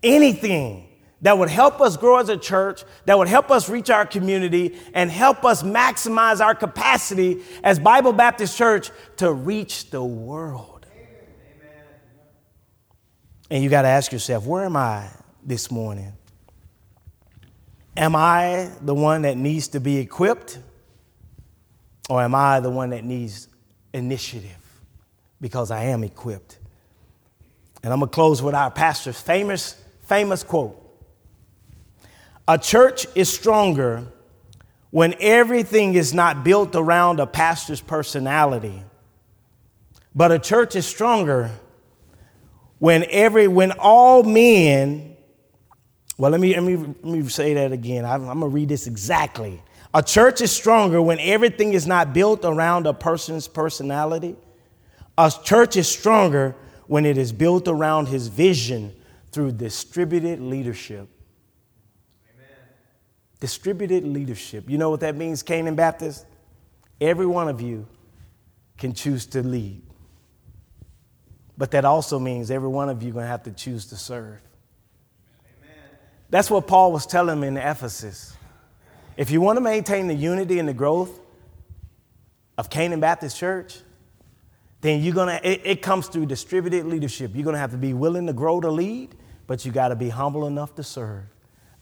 anything 0.03 0.85
that 1.25 1.39
would 1.39 1.49
help 1.49 1.81
us 1.81 1.97
grow 1.97 2.19
as 2.19 2.29
a 2.29 2.38
church, 2.38 2.83
that 3.05 3.17
would 3.17 3.27
help 3.27 3.49
us 3.49 3.67
reach 3.67 3.89
our 3.89 4.05
community, 4.05 4.77
and 4.93 5.09
help 5.09 5.43
us 5.43 5.63
maximize 5.63 6.39
our 6.39 6.53
capacity 6.53 7.41
as 7.63 7.79
Bible 7.79 8.13
Baptist 8.13 8.55
Church 8.55 8.91
to 9.17 9.33
reach 9.33 9.89
the 9.89 10.03
world. 10.03 10.85
Amen. 10.93 11.83
And 13.49 13.63
you 13.63 13.71
got 13.71 13.81
to 13.81 13.88
ask 13.88 14.11
yourself, 14.11 14.45
where 14.45 14.65
am 14.65 14.77
I 14.77 15.09
this 15.43 15.71
morning? 15.71 16.13
Am 17.97 18.15
I 18.15 18.69
the 18.83 18.93
one 18.93 19.23
that 19.23 19.35
needs 19.35 19.69
to 19.69 19.79
be 19.79 19.97
equipped? 19.97 20.59
Or 22.07 22.21
am 22.21 22.35
I 22.35 22.59
the 22.59 22.69
one 22.69 22.91
that 22.91 23.03
needs 23.03 23.47
initiative? 23.95 24.51
Because 25.41 25.71
I 25.71 25.85
am 25.85 26.03
equipped. 26.03 26.59
And 27.81 27.91
I'm 27.91 27.97
going 27.97 28.11
to 28.11 28.13
close 28.13 28.43
with 28.43 28.53
our 28.53 28.69
pastor's 28.69 29.19
famous, 29.19 29.73
famous 30.03 30.43
quote 30.43 30.83
A 32.47 32.58
church 32.58 33.08
is 33.15 33.31
stronger 33.31 34.03
when 34.91 35.15
everything 35.19 35.95
is 35.95 36.13
not 36.13 36.43
built 36.43 36.75
around 36.75 37.19
a 37.19 37.27
pastor's 37.27 37.81
personality. 37.81 38.84
But 40.13 40.31
a 40.31 40.39
church 40.39 40.75
is 40.75 40.86
stronger 40.86 41.51
when 42.79 43.05
every 43.10 43.47
when 43.47 43.71
all 43.73 44.23
men 44.23 45.15
well, 46.17 46.31
let 46.31 46.39
me, 46.39 46.53
let 46.53 46.63
me, 46.63 46.77
let 46.77 47.03
me 47.03 47.27
say 47.27 47.53
that 47.55 47.73
again. 47.73 48.05
I'm, 48.05 48.27
I'm 48.29 48.39
to 48.39 48.47
read 48.47 48.69
this 48.69 48.88
exactly. 48.88 49.62
A 49.93 50.01
church 50.01 50.39
is 50.41 50.51
stronger 50.51 51.01
when 51.01 51.19
everything 51.19 51.73
is 51.73 51.86
not 51.86 52.13
built 52.13 52.45
around 52.45 52.88
a 52.88 52.93
person's 52.93 53.47
personality. 53.47 54.36
A 55.17 55.31
church 55.43 55.75
is 55.75 55.88
stronger 55.89 56.55
when 56.88 57.05
it 57.05 57.17
is 57.17 57.34
built 57.34 57.67
around 57.67 58.08
his 58.08 58.27
vision 58.27 58.95
through 59.31 59.53
distributed 59.53 60.39
leadership. 60.39 61.10
Amen. 63.36 63.39
Distributed 63.39 64.04
leadership. 64.06 64.69
You 64.69 64.78
know 64.78 64.89
what 64.89 65.02
that 65.02 65.15
means, 65.15 65.43
Canaan 65.43 65.76
Baptist? 65.76 66.26
Every 67.00 67.26
one 67.26 67.48
of 67.48 67.62
you 67.62 67.88
can 68.78 68.93
choose 68.93 69.26
to 69.28 69.43
lead. 69.43 69.82
But 71.58 71.71
that 71.71 71.86
also 71.86 72.19
means 72.19 72.52
every 72.52 72.67
one 72.67 72.89
of 72.89 73.02
you 73.02 73.12
going 73.12 73.24
to 73.24 73.30
have 73.30 73.43
to 73.43 73.52
choose 73.52 73.88
to 73.88 73.95
serve. 73.95 74.41
That's 76.30 76.50
what 76.50 76.67
Paul 76.67 76.91
was 76.91 77.06
telling 77.06 77.39
them 77.39 77.43
in 77.43 77.58
Ephesus. 77.58 78.36
If 79.15 79.32
you 79.32 79.39
want 79.39 79.58
to 79.58 79.62
maintain 79.62 80.08
the 80.08 80.13
unity 80.13 80.60
and 80.60 80.67
the 80.67 80.74
growth 80.74 81.19
of 82.58 82.69
Canaan 82.69 83.00
Baptist 83.00 83.38
Church, 83.38 83.80
then 84.82 85.02
you're 85.02 85.15
gonna 85.15 85.39
it, 85.43 85.62
it 85.63 85.82
comes 85.82 86.08
through 86.08 86.26
distributed 86.26 86.86
leadership. 86.86 87.32
You're 87.34 87.45
gonna 87.45 87.58
have 87.58 87.71
to 87.71 87.78
be 87.78 87.93
willing 87.93 88.28
to 88.28 88.34
grow 88.34 88.60
to 88.60 88.69
lead, 88.69 89.15
but 89.48 89.65
you 89.65 89.71
got 89.71 89.89
to 89.89 89.95
be 89.95 90.10
humble 90.10 90.45
enough 90.45 90.76
to 90.76 90.84
serve. 90.84 91.24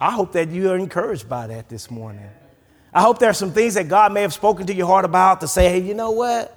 I 0.04 0.12
hope 0.12 0.34
that 0.34 0.50
you 0.50 0.70
are 0.70 0.76
encouraged 0.76 1.30
by 1.30 1.48
that 1.48 1.70
this 1.70 1.90
morning. 1.90 2.30
I 2.94 3.02
hope 3.02 3.20
there 3.20 3.30
are 3.30 3.34
some 3.34 3.54
things 3.54 3.76
that 3.76 3.88
God 3.88 4.12
may 4.12 4.22
have 4.24 4.34
spoken 4.34 4.68
to 4.68 4.74
your 4.74 4.86
heart 4.86 5.06
about 5.06 5.40
to 5.40 5.48
say, 5.48 5.70
hey, 5.70 5.80
you 5.80 5.94
know 5.94 6.12
what? 6.12 6.54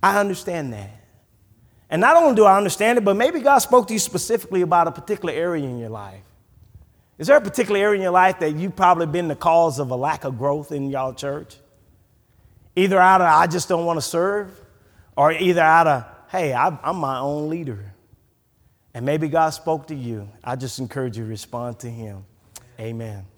I 0.00 0.20
understand 0.20 0.72
that. 0.74 0.92
And 1.90 2.00
not 2.00 2.16
only 2.16 2.36
do 2.36 2.44
I 2.44 2.56
understand 2.56 2.96
it, 2.96 3.04
but 3.04 3.16
maybe 3.16 3.40
God 3.40 3.58
spoke 3.58 3.88
to 3.88 3.94
you 3.94 3.98
specifically 3.98 4.62
about 4.62 4.86
a 4.86 4.92
particular 4.92 5.34
area 5.34 5.64
in 5.64 5.80
your 5.80 5.88
life. 5.88 6.22
Is 7.18 7.26
there 7.26 7.36
a 7.36 7.40
particular 7.40 7.80
area 7.80 7.96
in 7.96 8.02
your 8.02 8.12
life 8.12 8.38
that 8.38 8.54
you've 8.54 8.76
probably 8.76 9.06
been 9.06 9.26
the 9.26 9.34
cause 9.34 9.80
of 9.80 9.90
a 9.90 9.96
lack 9.96 10.22
of 10.22 10.38
growth 10.38 10.70
in 10.70 10.88
y'all 10.88 11.12
church? 11.12 11.56
Either 12.76 13.00
out 13.00 13.20
of, 13.20 13.26
I 13.26 13.48
just 13.48 13.68
don't 13.68 13.86
want 13.86 13.96
to 13.96 14.02
serve, 14.02 14.52
or 15.16 15.32
either 15.32 15.62
out 15.62 15.88
of, 15.88 16.04
hey, 16.30 16.54
I'm 16.54 16.96
my 16.96 17.18
own 17.18 17.48
leader. 17.48 17.92
And 18.94 19.04
maybe 19.04 19.26
God 19.26 19.50
spoke 19.50 19.88
to 19.88 19.96
you. 19.96 20.28
I 20.44 20.54
just 20.54 20.78
encourage 20.78 21.18
you 21.18 21.24
to 21.24 21.28
respond 21.28 21.80
to 21.80 21.90
Him. 21.90 22.24
Amen. 22.80 23.37